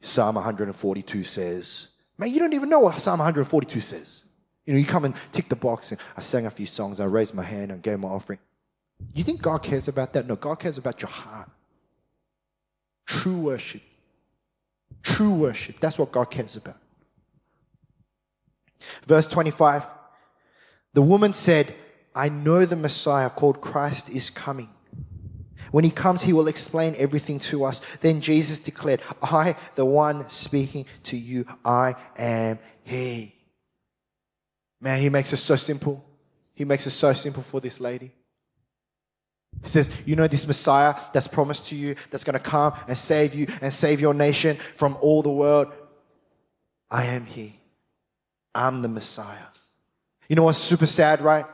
Psalm 0.01 0.35
142 0.35 1.23
says, 1.23 1.89
man, 2.17 2.29
you 2.29 2.39
don't 2.39 2.53
even 2.53 2.69
know 2.69 2.79
what 2.79 2.99
Psalm 2.99 3.19
142 3.19 3.79
says. 3.79 4.23
You 4.65 4.73
know, 4.73 4.79
you 4.79 4.85
come 4.85 5.05
and 5.05 5.15
tick 5.31 5.49
the 5.49 5.55
box 5.55 5.91
and 5.91 6.01
I 6.17 6.21
sang 6.21 6.45
a 6.45 6.49
few 6.49 6.65
songs, 6.65 6.99
I 6.99 7.05
raised 7.05 7.33
my 7.33 7.43
hand 7.43 7.71
and 7.71 7.81
gave 7.81 7.99
my 7.99 8.07
offering. 8.07 8.39
You 9.13 9.23
think 9.23 9.41
God 9.41 9.63
cares 9.63 9.87
about 9.87 10.13
that? 10.13 10.27
No, 10.27 10.35
God 10.35 10.59
cares 10.59 10.77
about 10.77 11.01
your 11.01 11.09
heart. 11.09 11.49
True 13.05 13.39
worship. 13.39 13.81
True 15.03 15.33
worship. 15.33 15.79
That's 15.79 15.99
what 15.99 16.11
God 16.11 16.25
cares 16.25 16.55
about. 16.55 16.77
Verse 19.05 19.27
25 19.27 19.85
The 20.93 21.01
woman 21.01 21.33
said, 21.33 21.73
I 22.15 22.29
know 22.29 22.65
the 22.65 22.75
Messiah 22.75 23.29
called 23.29 23.61
Christ 23.61 24.09
is 24.09 24.29
coming. 24.29 24.69
When 25.71 25.85
he 25.85 25.91
comes, 25.91 26.21
he 26.21 26.33
will 26.33 26.49
explain 26.49 26.95
everything 26.97 27.39
to 27.39 27.63
us. 27.63 27.81
Then 28.01 28.19
Jesus 28.19 28.59
declared, 28.59 29.01
I, 29.21 29.55
the 29.75 29.85
one 29.85 30.27
speaking 30.27 30.85
to 31.03 31.17
you, 31.17 31.45
I 31.63 31.95
am 32.17 32.59
he. 32.83 33.33
Man, 34.81 34.99
he 34.99 35.09
makes 35.09 35.31
it 35.31 35.37
so 35.37 35.55
simple. 35.55 36.03
He 36.53 36.65
makes 36.65 36.85
it 36.85 36.91
so 36.91 37.13
simple 37.13 37.41
for 37.41 37.61
this 37.61 37.79
lady. 37.79 38.11
He 39.61 39.67
says, 39.67 39.89
You 40.05 40.15
know, 40.15 40.27
this 40.27 40.47
Messiah 40.47 40.95
that's 41.13 41.27
promised 41.27 41.67
to 41.67 41.75
you, 41.75 41.95
that's 42.09 42.23
going 42.23 42.33
to 42.33 42.39
come 42.39 42.73
and 42.87 42.97
save 42.97 43.35
you 43.35 43.47
and 43.61 43.71
save 43.71 44.01
your 44.01 44.13
nation 44.13 44.57
from 44.75 44.97
all 45.01 45.21
the 45.21 45.31
world. 45.31 45.71
I 46.89 47.05
am 47.05 47.25
He. 47.25 47.59
I'm 48.53 48.81
the 48.81 48.89
Messiah. 48.89 49.37
You 50.27 50.35
know 50.35 50.43
what's 50.43 50.57
super 50.57 50.85
sad, 50.85 51.21
right? 51.21 51.45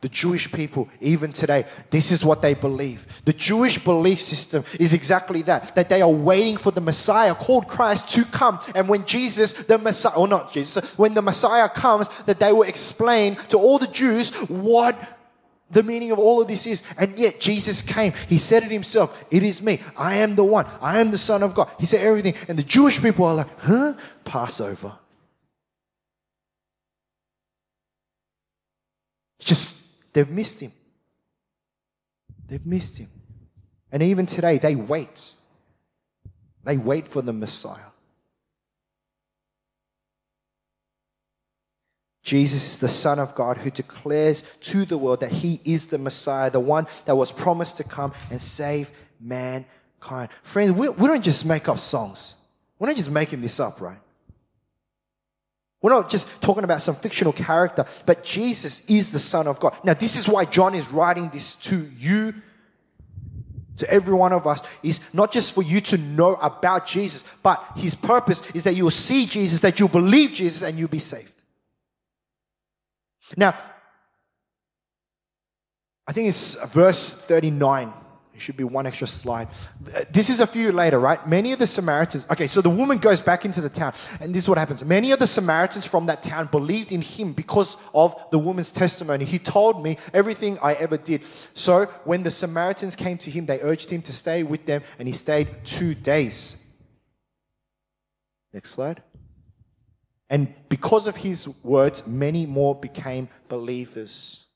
The 0.00 0.08
Jewish 0.08 0.52
people, 0.52 0.88
even 1.00 1.32
today, 1.32 1.64
this 1.90 2.12
is 2.12 2.24
what 2.24 2.40
they 2.40 2.54
believe. 2.54 3.04
The 3.24 3.32
Jewish 3.32 3.82
belief 3.82 4.20
system 4.20 4.64
is 4.78 4.92
exactly 4.92 5.42
that, 5.42 5.74
that 5.74 5.88
they 5.88 6.02
are 6.02 6.10
waiting 6.10 6.56
for 6.56 6.70
the 6.70 6.80
Messiah 6.80 7.34
called 7.34 7.66
Christ 7.66 8.08
to 8.10 8.24
come. 8.24 8.60
And 8.76 8.88
when 8.88 9.04
Jesus, 9.06 9.54
the 9.54 9.76
Messiah, 9.76 10.14
or 10.14 10.28
not 10.28 10.52
Jesus, 10.52 10.96
when 10.96 11.14
the 11.14 11.22
Messiah 11.22 11.68
comes, 11.68 12.10
that 12.26 12.38
they 12.38 12.52
will 12.52 12.62
explain 12.62 13.34
to 13.48 13.58
all 13.58 13.78
the 13.78 13.88
Jews 13.88 14.30
what 14.48 14.96
the 15.70 15.82
meaning 15.82 16.10
of 16.10 16.18
all 16.18 16.40
of 16.40 16.48
this 16.48 16.66
is. 16.66 16.82
And 16.96 17.18
yet 17.18 17.40
Jesus 17.40 17.82
came. 17.82 18.12
He 18.28 18.38
said 18.38 18.62
it 18.62 18.70
himself. 18.70 19.24
It 19.30 19.42
is 19.42 19.62
me. 19.62 19.80
I 19.96 20.16
am 20.16 20.34
the 20.34 20.44
one. 20.44 20.66
I 20.80 20.98
am 21.00 21.10
the 21.10 21.18
Son 21.18 21.42
of 21.42 21.54
God. 21.54 21.70
He 21.78 21.86
said 21.86 22.02
everything. 22.02 22.34
And 22.48 22.58
the 22.58 22.62
Jewish 22.62 23.00
people 23.00 23.24
are 23.24 23.34
like, 23.34 23.58
huh? 23.58 23.94
Passover. 24.24 24.92
Just, 29.38 30.12
they've 30.12 30.28
missed 30.28 30.60
him. 30.60 30.72
They've 32.46 32.64
missed 32.64 32.98
him. 32.98 33.08
And 33.92 34.02
even 34.02 34.26
today, 34.26 34.58
they 34.58 34.74
wait. 34.74 35.32
They 36.64 36.76
wait 36.76 37.08
for 37.08 37.22
the 37.22 37.32
Messiah. 37.32 37.80
Jesus 42.28 42.72
is 42.72 42.78
the 42.78 42.90
Son 42.90 43.18
of 43.18 43.34
God 43.34 43.56
who 43.56 43.70
declares 43.70 44.42
to 44.60 44.84
the 44.84 44.98
world 44.98 45.20
that 45.20 45.32
he 45.32 45.62
is 45.64 45.86
the 45.86 45.96
Messiah, 45.96 46.50
the 46.50 46.60
one 46.60 46.86
that 47.06 47.16
was 47.16 47.32
promised 47.32 47.78
to 47.78 47.84
come 47.84 48.12
and 48.30 48.38
save 48.38 48.90
mankind. 49.18 50.28
Friends, 50.42 50.72
we, 50.72 50.90
we 50.90 51.06
don't 51.06 51.24
just 51.24 51.46
make 51.46 51.70
up 51.70 51.78
songs. 51.78 52.34
We're 52.78 52.88
not 52.88 52.96
just 52.96 53.10
making 53.10 53.40
this 53.40 53.58
up, 53.60 53.80
right? 53.80 53.96
We're 55.80 55.88
not 55.88 56.10
just 56.10 56.42
talking 56.42 56.64
about 56.64 56.82
some 56.82 56.96
fictional 56.96 57.32
character, 57.32 57.86
but 58.04 58.24
Jesus 58.24 58.84
is 58.90 59.10
the 59.10 59.18
Son 59.18 59.46
of 59.46 59.58
God. 59.58 59.74
Now, 59.82 59.94
this 59.94 60.14
is 60.14 60.28
why 60.28 60.44
John 60.44 60.74
is 60.74 60.90
writing 60.90 61.30
this 61.30 61.54
to 61.54 61.88
you, 61.96 62.34
to 63.78 63.90
every 63.90 64.12
one 64.12 64.34
of 64.34 64.46
us, 64.46 64.62
is 64.82 65.00
not 65.14 65.32
just 65.32 65.54
for 65.54 65.62
you 65.62 65.80
to 65.80 65.96
know 65.96 66.34
about 66.42 66.86
Jesus, 66.86 67.24
but 67.42 67.64
his 67.74 67.94
purpose 67.94 68.50
is 68.50 68.64
that 68.64 68.74
you'll 68.74 68.90
see 68.90 69.24
Jesus, 69.24 69.60
that 69.60 69.80
you'll 69.80 69.88
believe 69.88 70.34
Jesus, 70.34 70.60
and 70.60 70.78
you'll 70.78 70.88
be 70.88 70.98
saved. 70.98 71.32
Now, 73.36 73.54
I 76.06 76.12
think 76.12 76.28
it's 76.28 76.54
verse 76.72 77.12
39. 77.12 77.92
It 78.32 78.42
should 78.42 78.56
be 78.56 78.62
one 78.62 78.86
extra 78.86 79.08
slide. 79.08 79.48
This 80.12 80.30
is 80.30 80.38
a 80.38 80.46
few 80.46 80.70
later, 80.70 81.00
right? 81.00 81.26
Many 81.26 81.52
of 81.52 81.58
the 81.58 81.66
Samaritans, 81.66 82.24
okay, 82.30 82.46
so 82.46 82.60
the 82.60 82.70
woman 82.70 82.98
goes 82.98 83.20
back 83.20 83.44
into 83.44 83.60
the 83.60 83.68
town, 83.68 83.92
and 84.20 84.32
this 84.32 84.44
is 84.44 84.48
what 84.48 84.58
happens. 84.58 84.84
Many 84.84 85.10
of 85.10 85.18
the 85.18 85.26
Samaritans 85.26 85.84
from 85.84 86.06
that 86.06 86.22
town 86.22 86.46
believed 86.46 86.92
in 86.92 87.02
him 87.02 87.32
because 87.32 87.76
of 87.92 88.14
the 88.30 88.38
woman's 88.38 88.70
testimony. 88.70 89.24
He 89.24 89.40
told 89.40 89.82
me 89.82 89.98
everything 90.14 90.56
I 90.62 90.74
ever 90.74 90.96
did. 90.96 91.22
So 91.54 91.86
when 92.04 92.22
the 92.22 92.30
Samaritans 92.30 92.94
came 92.94 93.18
to 93.18 93.30
him, 93.30 93.44
they 93.46 93.60
urged 93.60 93.90
him 93.90 94.02
to 94.02 94.12
stay 94.12 94.44
with 94.44 94.66
them, 94.66 94.82
and 95.00 95.08
he 95.08 95.14
stayed 95.14 95.48
two 95.64 95.96
days. 95.96 96.58
Next 98.52 98.70
slide. 98.70 99.02
And 100.30 100.52
because 100.68 101.06
of 101.06 101.16
his 101.16 101.48
words, 101.62 102.06
many 102.06 102.44
more 102.44 102.74
became 102.74 103.28
believers. 103.48 104.46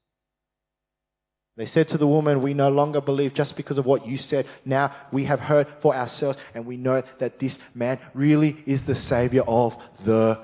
They 1.56 1.66
said 1.66 1.88
to 1.88 1.98
the 1.98 2.06
woman, 2.06 2.40
We 2.40 2.54
no 2.54 2.70
longer 2.70 3.00
believe 3.00 3.35
just 3.35 3.56
because 3.56 3.78
of 3.78 3.87
what 3.87 4.06
you 4.06 4.16
said. 4.16 4.46
Now 4.64 4.92
we 5.11 5.24
have 5.24 5.40
heard 5.40 5.68
for 5.68 5.94
ourselves, 5.94 6.38
and 6.54 6.66
we 6.66 6.76
know 6.76 7.02
that 7.18 7.38
this 7.38 7.58
man 7.74 7.98
really 8.14 8.56
is 8.66 8.82
the 8.82 8.94
Savior 8.94 9.42
of 9.46 9.76
the 10.04 10.40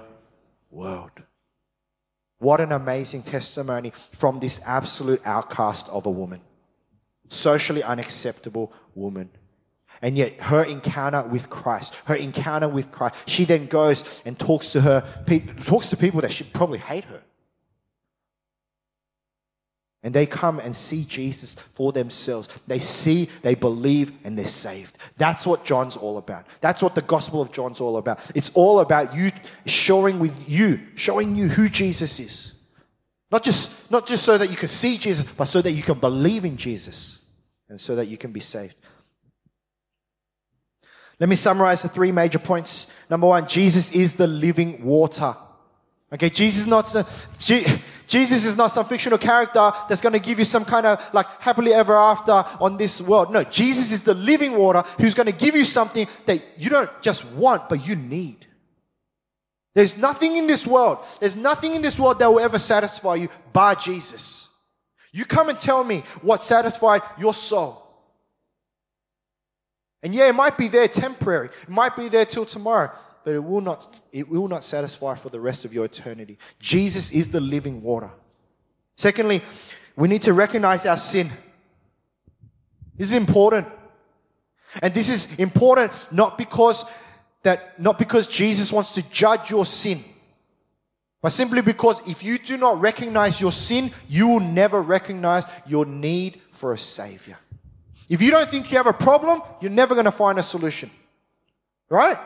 world. 0.71 1.11
What 2.39 2.61
an 2.61 2.73
amazing 2.73 3.23
testimony 3.23 3.93
from 4.13 4.39
this 4.39 4.61
absolute 4.65 5.21
outcast 5.27 5.89
of 5.89 6.07
a 6.07 6.11
woman, 6.11 6.41
socially 7.29 7.83
unacceptable 7.83 8.73
woman. 8.95 9.31
And 10.03 10.17
yet, 10.17 10.41
her 10.41 10.63
encounter 10.63 11.23
with 11.23 11.51
Christ, 11.51 11.95
her 12.05 12.15
encounter 12.15 12.69
with 12.69 12.93
Christ, 12.93 13.17
she 13.27 13.45
then 13.45 13.67
goes 13.67 14.23
and 14.25 14.39
talks 14.39 14.73
to 14.73 14.81
her, 14.81 15.01
talks 15.65 15.91
to 15.91 15.97
people 15.97 16.21
that 16.21 16.33
should 16.33 16.53
probably 16.53 16.79
hate 16.79 17.05
her. 17.05 17.23
And 20.05 20.15
they 20.15 20.27
come 20.27 20.61
and 20.61 20.75
see 20.75 21.05
Jesus 21.05 21.57
for 21.57 21.91
themselves. 21.91 22.49
They 22.69 22.79
see, 22.79 23.29
they 23.43 23.57
believe, 23.57 24.13
and 24.23 24.39
they're 24.39 24.47
saved. 24.47 24.97
That's 25.17 25.45
what 25.45 25.65
John's 25.65 25.97
all 25.97 26.19
about. 26.19 26.47
That's 26.61 26.83
what 26.83 26.95
the 26.95 27.03
Gospel 27.03 27.43
of 27.43 27.51
John's 27.51 27.81
all 27.81 27.97
about. 27.97 28.21
It's 28.35 28.51
all 28.55 28.79
about 28.79 29.15
you 29.15 29.33
showing 29.67 30.21
with 30.21 30.49
you, 30.49 30.79
showing 30.95 31.35
you 31.35 31.49
who 31.49 31.69
Jesus 31.69 32.21
is. 32.21 32.53
Not 33.33 33.43
just, 33.43 33.91
not 33.91 34.07
just 34.07 34.25
so 34.25 34.39
that 34.39 34.51
you 34.51 34.57
can 34.57 34.69
see 34.69 34.99
Jesus, 34.99 35.31
but 35.33 35.47
so 35.47 35.61
that 35.61 35.73
you 35.73 35.83
can 35.83 35.99
believe 35.99 36.45
in 36.45 36.57
Jesus 36.57 37.21
and 37.69 37.81
so 37.81 37.97
that 37.97 38.07
you 38.07 38.17
can 38.17 38.31
be 38.33 38.41
saved. 38.41 38.77
Let 41.21 41.29
me 41.29 41.37
summarize 41.37 41.83
the 41.83 41.89
three 41.89 42.13
major 42.13 42.39
points. 42.39 42.93
Number 43.11 43.27
one, 43.27 43.49
Jesus 43.49 43.91
is 43.93 44.15
the 44.15 44.27
living 44.27 44.85
water. 44.85 45.35
Okay, 46.13 46.31
Jesus 46.31 46.61
is 46.61 46.67
not 46.67 46.87
Jesus 48.07 48.47
is 48.47 48.57
not 48.57 48.73
some 48.73 48.87
fictional 48.87 49.19
character 49.19 49.71
that's 49.89 50.01
going 50.01 50.15
to 50.15 50.19
give 50.19 50.39
you 50.39 50.45
some 50.47 50.65
kind 50.65 50.87
of 50.87 51.07
like 51.13 51.27
happily 51.41 51.75
ever 51.75 51.95
after 51.95 52.33
on 52.61 52.79
this 52.79 53.03
world. 53.03 53.31
No, 53.31 53.45
Jesus 53.45 53.93
is 53.93 54.01
the 54.01 54.15
living 54.15 54.57
water 54.57 54.83
who's 54.99 55.13
going 55.15 55.27
to 55.27 55.35
give 55.35 55.55
you 55.55 55.65
something 55.65 56.07
that 56.25 56.43
you 56.57 56.71
don't 56.71 56.91
just 57.03 57.31
want, 57.33 57.69
but 57.69 57.87
you 57.87 57.95
need. 57.95 58.47
There's 59.75 59.99
nothing 59.99 60.37
in 60.37 60.47
this 60.47 60.67
world, 60.67 60.99
there's 61.21 61.37
nothing 61.37 61.75
in 61.75 61.83
this 61.83 62.01
world 62.01 62.19
that 62.21 62.29
will 62.29 62.41
ever 62.41 62.59
satisfy 62.59 63.17
you 63.17 63.29
by 63.53 63.75
Jesus. 63.75 64.49
You 65.13 65.25
come 65.25 65.51
and 65.51 65.59
tell 65.59 65.85
me 65.85 66.05
what 66.23 66.43
satisfied 66.43 67.03
your 67.19 67.35
soul. 67.35 67.88
And 70.03 70.15
yeah, 70.15 70.29
it 70.29 70.35
might 70.35 70.57
be 70.57 70.69
there 70.69 70.89
temporary. 70.89 71.49
It 71.63 71.69
might 71.69 71.97
be 71.97 72.09
there 72.09 72.25
till 72.25 72.45
tomorrow, 72.45 72.91
but 73.25 73.35
it 73.35 73.43
will 73.43 73.61
not, 73.61 74.01
it 74.13 74.29
will 74.29 74.49
not 74.49 74.63
satisfy 74.65 75.15
for 75.15 75.29
the 75.29 75.41
rest 75.41 75.65
of 75.65 75.75
your 75.75 75.85
eternity. 75.85 76.39
Jesus 76.61 77.11
is 77.11 77.29
the 77.29 77.41
living 77.41 77.83
water. 77.83 78.11
Secondly, 78.97 79.43
we 79.97 80.09
need 80.09 80.23
to 80.23 80.33
recognize 80.33 80.87
our 80.87 80.97
sin. 80.97 81.29
This 82.97 83.09
is 83.09 83.17
important. 83.17 83.67
And 84.83 84.93
this 84.95 85.09
is 85.09 85.39
important 85.39 85.93
not 86.13 86.39
because 86.39 86.85
that, 87.43 87.81
not 87.81 87.99
because 87.99 88.27
Jesus 88.27 88.73
wants 88.73 88.93
to 88.93 89.03
judge 89.11 89.51
your 89.51 89.65
sin, 89.65 90.03
but 91.23 91.31
simply 91.31 91.63
because 91.63 92.07
if 92.09 92.23
you 92.23 92.39
do 92.39 92.57
not 92.57 92.81
recognize 92.81 93.41
your 93.41 93.53
sin, 93.53 93.91
you 94.09 94.29
will 94.29 94.41
never 94.41 94.83
recognize 94.83 95.45
your 95.67 95.85
need 95.87 96.41
for 96.53 96.73
a 96.73 96.79
savior. 96.79 97.39
If 98.09 98.23
you 98.23 98.31
don't 98.31 98.49
think 98.49 98.71
you 98.71 98.77
have 98.79 98.87
a 98.87 98.93
problem, 98.93 99.43
you're 99.61 99.71
never 99.71 99.95
going 99.95 100.07
to 100.07 100.11
find 100.11 100.39
a 100.39 100.43
solution. 100.43 100.91
Right? 101.91 102.19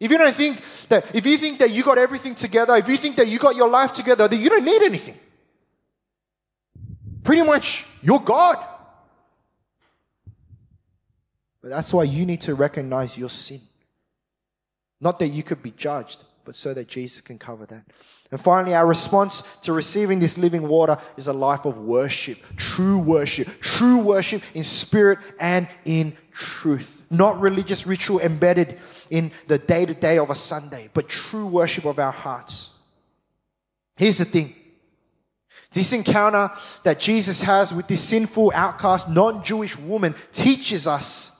If 0.00 0.10
you 0.10 0.18
don't 0.18 0.34
think 0.34 0.62
that, 0.88 1.14
if 1.14 1.26
you 1.26 1.36
think 1.38 1.58
that 1.58 1.70
you 1.70 1.82
got 1.82 1.98
everything 1.98 2.34
together, 2.34 2.76
if 2.76 2.88
you 2.88 2.96
think 2.96 3.16
that 3.16 3.26
you 3.26 3.38
got 3.38 3.56
your 3.56 3.68
life 3.68 3.92
together, 3.92 4.28
then 4.28 4.40
you 4.40 4.48
don't 4.48 4.64
need 4.64 4.82
anything. 4.82 5.18
Pretty 7.24 7.42
much, 7.42 7.84
you're 8.02 8.20
God. 8.20 8.64
But 11.60 11.70
that's 11.70 11.92
why 11.92 12.04
you 12.04 12.24
need 12.24 12.40
to 12.42 12.54
recognize 12.54 13.18
your 13.18 13.28
sin. 13.28 13.60
Not 15.00 15.18
that 15.18 15.28
you 15.28 15.42
could 15.42 15.62
be 15.62 15.72
judged, 15.72 16.22
but 16.44 16.54
so 16.54 16.72
that 16.74 16.86
Jesus 16.88 17.20
can 17.20 17.38
cover 17.38 17.66
that. 17.66 17.84
And 18.30 18.40
finally, 18.40 18.74
our 18.74 18.86
response 18.86 19.42
to 19.62 19.72
receiving 19.72 20.18
this 20.18 20.36
living 20.36 20.68
water 20.68 20.98
is 21.16 21.28
a 21.28 21.32
life 21.32 21.64
of 21.64 21.78
worship, 21.78 22.38
true 22.56 22.98
worship, 22.98 23.48
true 23.60 23.98
worship 23.98 24.42
in 24.54 24.64
spirit 24.64 25.18
and 25.40 25.66
in 25.84 26.16
truth. 26.30 27.02
Not 27.10 27.40
religious 27.40 27.86
ritual 27.86 28.20
embedded 28.20 28.78
in 29.08 29.32
the 29.46 29.58
day 29.58 29.86
to 29.86 29.94
day 29.94 30.18
of 30.18 30.28
a 30.28 30.34
Sunday, 30.34 30.90
but 30.92 31.08
true 31.08 31.46
worship 31.46 31.86
of 31.86 31.98
our 31.98 32.12
hearts. 32.12 32.70
Here's 33.96 34.18
the 34.18 34.26
thing. 34.26 34.54
This 35.72 35.92
encounter 35.92 36.50
that 36.84 37.00
Jesus 37.00 37.42
has 37.42 37.74
with 37.74 37.88
this 37.88 38.02
sinful, 38.02 38.52
outcast, 38.54 39.08
non-Jewish 39.08 39.78
woman 39.78 40.14
teaches 40.32 40.86
us 40.86 41.38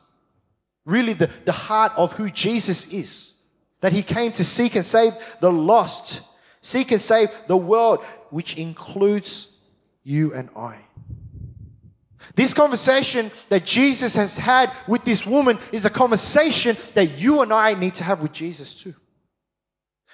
really 0.84 1.12
the, 1.12 1.30
the 1.44 1.52
heart 1.52 1.92
of 1.96 2.12
who 2.12 2.30
Jesus 2.30 2.92
is. 2.92 3.32
That 3.80 3.92
he 3.92 4.02
came 4.02 4.32
to 4.32 4.44
seek 4.44 4.74
and 4.74 4.84
save 4.84 5.12
the 5.40 5.52
lost, 5.52 6.22
seek 6.60 6.92
and 6.92 7.00
save 7.00 7.30
the 7.46 7.56
world, 7.56 8.04
which 8.30 8.56
includes 8.56 9.48
you 10.02 10.34
and 10.34 10.48
I. 10.56 10.78
This 12.34 12.54
conversation 12.54 13.30
that 13.48 13.64
Jesus 13.64 14.14
has 14.14 14.38
had 14.38 14.72
with 14.86 15.04
this 15.04 15.26
woman 15.26 15.58
is 15.72 15.86
a 15.86 15.90
conversation 15.90 16.76
that 16.94 17.18
you 17.18 17.42
and 17.42 17.52
I 17.52 17.74
need 17.74 17.94
to 17.96 18.04
have 18.04 18.22
with 18.22 18.32
Jesus 18.32 18.74
too. 18.74 18.94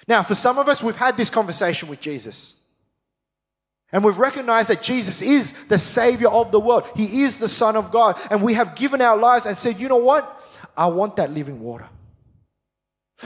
Now, 0.07 0.23
for 0.23 0.35
some 0.35 0.57
of 0.57 0.67
us, 0.67 0.83
we've 0.83 0.95
had 0.95 1.17
this 1.17 1.29
conversation 1.29 1.89
with 1.89 1.99
Jesus. 1.99 2.55
And 3.91 4.03
we've 4.03 4.17
recognized 4.17 4.69
that 4.69 4.81
Jesus 4.81 5.21
is 5.21 5.53
the 5.67 5.77
Savior 5.77 6.27
of 6.27 6.51
the 6.51 6.59
world. 6.59 6.89
He 6.95 7.21
is 7.21 7.39
the 7.39 7.47
Son 7.47 7.75
of 7.75 7.91
God. 7.91 8.19
And 8.29 8.41
we 8.41 8.53
have 8.55 8.75
given 8.75 9.01
our 9.01 9.17
lives 9.17 9.45
and 9.45 9.57
said, 9.57 9.79
you 9.79 9.87
know 9.87 9.97
what? 9.97 10.43
I 10.75 10.87
want 10.87 11.15
that 11.15 11.31
living 11.31 11.59
water. 11.59 11.87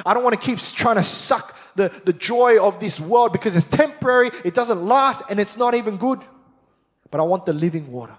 I 0.05 0.13
don't 0.13 0.23
want 0.23 0.39
to 0.39 0.45
keep 0.45 0.59
trying 0.59 0.97
to 0.97 1.03
suck 1.03 1.55
the, 1.79 2.01
the 2.05 2.13
joy 2.13 2.61
of 2.61 2.79
this 2.79 2.99
world 2.99 3.31
because 3.31 3.55
it's 3.55 3.65
temporary, 3.65 4.29
it 4.43 4.53
doesn't 4.53 4.85
last, 4.85 5.23
and 5.29 5.39
it's 5.39 5.57
not 5.57 5.73
even 5.73 5.97
good. 5.97 6.19
But 7.09 7.19
I 7.19 7.23
want 7.23 7.45
the 7.45 7.53
living 7.53 7.91
water. 7.91 8.15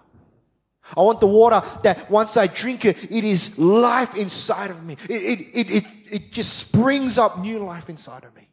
I 0.96 1.02
want 1.02 1.20
the 1.20 1.26
water 1.26 1.62
that 1.84 2.10
once 2.10 2.36
I 2.36 2.46
drink 2.48 2.84
it, 2.84 2.96
it 3.04 3.22
is 3.22 3.58
life 3.58 4.16
inside 4.16 4.70
of 4.70 4.84
me. 4.84 4.96
It, 5.08 5.22
it, 5.22 5.40
it, 5.52 5.70
it, 5.70 5.84
it 6.10 6.32
just 6.32 6.58
springs 6.58 7.18
up 7.18 7.38
new 7.38 7.58
life 7.58 7.88
inside 7.88 8.24
of 8.24 8.34
me. 8.34 8.48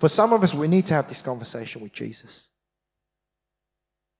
For 0.00 0.08
some 0.08 0.32
of 0.32 0.42
us, 0.42 0.52
we 0.52 0.66
need 0.66 0.86
to 0.86 0.94
have 0.94 1.06
this 1.06 1.22
conversation 1.22 1.80
with 1.80 1.92
Jesus. 1.92 2.48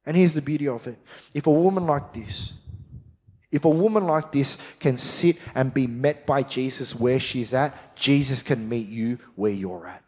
And 0.07 0.17
here's 0.17 0.35
the 0.35 0.43
beauty 0.43 0.69
of 0.69 0.87
it. 0.87 0.99
If 1.35 1.47
a 1.47 1.51
woman 1.51 1.87
like 1.87 2.13
this, 2.13 2.53
if 3.53 3.67
a 3.67 3.71
woman 3.71 4.05
like 4.05 4.33
this 4.33 4.57
can 4.81 4.97
sit 4.97 5.39
and 5.55 5.73
be 5.73 5.87
met 5.87 6.27
by 6.27 6.43
Jesus 6.43 6.99
where 6.99 7.21
she's 7.21 7.53
at, 7.53 7.95
Jesus 7.95 8.43
can 8.43 8.69
meet 8.69 8.89
you 8.89 9.19
where 9.37 9.53
you're 9.53 9.87
at. 9.87 10.03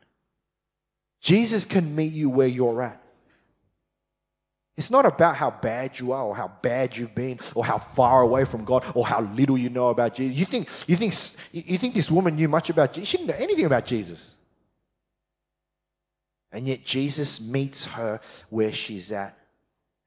Jesus 1.20 1.66
can 1.66 1.94
meet 1.94 2.12
you 2.12 2.30
where 2.30 2.46
you're 2.46 2.82
at. 2.82 3.00
It's 4.76 4.90
not 4.90 5.06
about 5.06 5.36
how 5.36 5.50
bad 5.50 6.00
you 6.00 6.12
are 6.12 6.24
or 6.24 6.34
how 6.34 6.48
bad 6.62 6.96
you've 6.96 7.14
been 7.14 7.38
or 7.54 7.64
how 7.64 7.78
far 7.78 8.22
away 8.22 8.44
from 8.44 8.64
God 8.64 8.84
or 8.94 9.06
how 9.06 9.20
little 9.20 9.56
you 9.56 9.70
know 9.70 9.88
about 9.88 10.14
Jesus. 10.14 10.36
You 10.36 10.46
think, 10.46 10.68
you 10.88 10.96
think, 10.96 11.14
you 11.52 11.78
think 11.78 11.94
this 11.94 12.10
woman 12.10 12.34
knew 12.34 12.48
much 12.48 12.70
about 12.70 12.92
Jesus? 12.92 13.10
She 13.10 13.18
didn't 13.18 13.28
know 13.28 13.36
anything 13.44 13.66
about 13.66 13.84
Jesus. 13.84 14.36
And 16.50 16.66
yet 16.66 16.84
Jesus 16.84 17.40
meets 17.40 17.84
her 17.84 18.20
where 18.48 18.72
she's 18.72 19.12
at. 19.12 19.38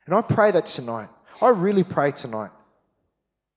And 0.06 0.16
I 0.16 0.22
pray 0.22 0.52
that 0.52 0.66
tonight, 0.66 1.10
I 1.42 1.50
really 1.50 1.84
pray 1.84 2.12
tonight, 2.12 2.52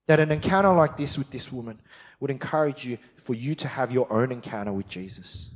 that 0.07 0.21
an 0.21 0.33
encounter 0.33 0.73
like 0.73 0.97
this 0.97 1.17
with 1.17 1.31
this 1.31 1.53
woman 1.53 1.81
would 2.19 2.31
encourage 2.31 2.85
you 2.85 2.99
for 3.17 3.35
you 3.35 3.55
to 3.55 3.69
have 3.69 3.93
your 3.93 4.13
own 4.13 4.33
encounter 4.33 4.73
with 4.73 4.89
Jesus. 4.89 5.51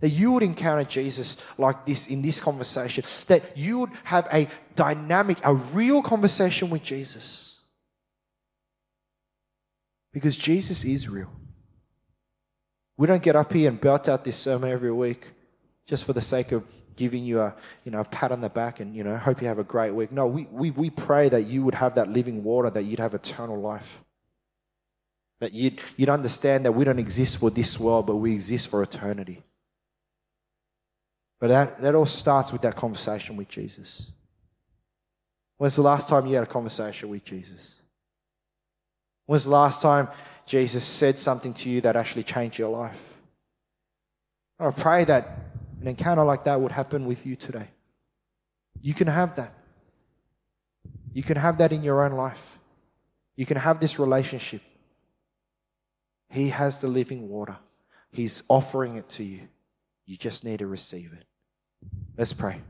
That 0.00 0.10
you 0.10 0.32
would 0.32 0.42
encounter 0.42 0.84
Jesus 0.84 1.42
like 1.58 1.86
this 1.86 2.08
in 2.08 2.22
this 2.22 2.40
conversation. 2.40 3.04
That 3.28 3.56
you 3.56 3.80
would 3.80 3.90
have 4.04 4.28
a 4.32 4.48
dynamic, 4.74 5.38
a 5.42 5.54
real 5.54 6.02
conversation 6.02 6.70
with 6.70 6.82
Jesus. 6.82 7.60
Because 10.12 10.36
Jesus 10.36 10.84
is 10.84 11.08
real. 11.08 11.30
We 12.96 13.06
don't 13.06 13.22
get 13.22 13.36
up 13.36 13.52
here 13.52 13.68
and 13.68 13.80
belt 13.80 14.08
out 14.08 14.24
this 14.24 14.36
sermon 14.36 14.70
every 14.70 14.92
week 14.92 15.32
just 15.86 16.04
for 16.04 16.12
the 16.12 16.20
sake 16.20 16.52
of 16.52 16.64
giving 16.96 17.24
you 17.24 17.40
a, 17.40 17.54
you 17.84 17.92
know, 17.92 18.00
a 18.00 18.04
pat 18.04 18.32
on 18.32 18.40
the 18.40 18.48
back 18.48 18.80
and, 18.80 18.94
you 18.96 19.04
know, 19.04 19.16
hope 19.16 19.40
you 19.40 19.48
have 19.48 19.58
a 19.58 19.64
great 19.64 19.92
week. 19.92 20.10
No, 20.10 20.26
we, 20.26 20.46
we, 20.50 20.70
we 20.70 20.90
pray 20.90 21.28
that 21.28 21.42
you 21.42 21.62
would 21.64 21.74
have 21.74 21.94
that 21.94 22.08
living 22.08 22.42
water, 22.42 22.70
that 22.70 22.84
you'd 22.84 22.98
have 22.98 23.14
eternal 23.14 23.60
life. 23.60 24.02
That 25.40 25.52
you'd, 25.52 25.80
you'd 25.96 26.08
understand 26.08 26.64
that 26.64 26.72
we 26.72 26.84
don't 26.84 26.98
exist 26.98 27.38
for 27.38 27.50
this 27.50 27.78
world, 27.78 28.06
but 28.06 28.16
we 28.16 28.32
exist 28.32 28.68
for 28.68 28.82
eternity. 28.82 29.42
But 31.38 31.48
that, 31.48 31.80
that 31.82 31.94
all 31.94 32.06
starts 32.06 32.52
with 32.52 32.62
that 32.62 32.76
conversation 32.76 33.36
with 33.36 33.48
Jesus. 33.48 34.10
When's 35.58 35.76
the 35.76 35.82
last 35.82 36.08
time 36.08 36.26
you 36.26 36.34
had 36.34 36.44
a 36.44 36.46
conversation 36.46 37.10
with 37.10 37.24
Jesus? 37.24 37.80
When's 39.26 39.44
the 39.44 39.50
last 39.50 39.82
time 39.82 40.08
Jesus 40.46 40.84
said 40.84 41.18
something 41.18 41.52
to 41.54 41.68
you 41.68 41.80
that 41.82 41.96
actually 41.96 42.22
changed 42.22 42.58
your 42.58 42.70
life? 42.70 43.02
I 44.58 44.70
pray 44.70 45.04
that 45.04 45.28
an 45.80 45.88
encounter 45.88 46.24
like 46.24 46.44
that 46.44 46.60
would 46.60 46.72
happen 46.72 47.06
with 47.06 47.26
you 47.26 47.36
today. 47.36 47.68
You 48.80 48.94
can 48.94 49.06
have 49.06 49.36
that. 49.36 49.52
You 51.12 51.22
can 51.22 51.36
have 51.36 51.58
that 51.58 51.72
in 51.72 51.82
your 51.82 52.04
own 52.04 52.12
life. 52.12 52.58
You 53.36 53.46
can 53.46 53.56
have 53.56 53.80
this 53.80 53.98
relationship. 53.98 54.62
He 56.30 56.48
has 56.48 56.78
the 56.78 56.88
living 56.88 57.28
water. 57.28 57.56
He's 58.10 58.42
offering 58.48 58.96
it 58.96 59.08
to 59.10 59.24
you. 59.24 59.48
You 60.06 60.16
just 60.16 60.44
need 60.44 60.60
to 60.60 60.66
receive 60.66 61.12
it. 61.12 61.24
Let's 62.16 62.32
pray. 62.32 62.60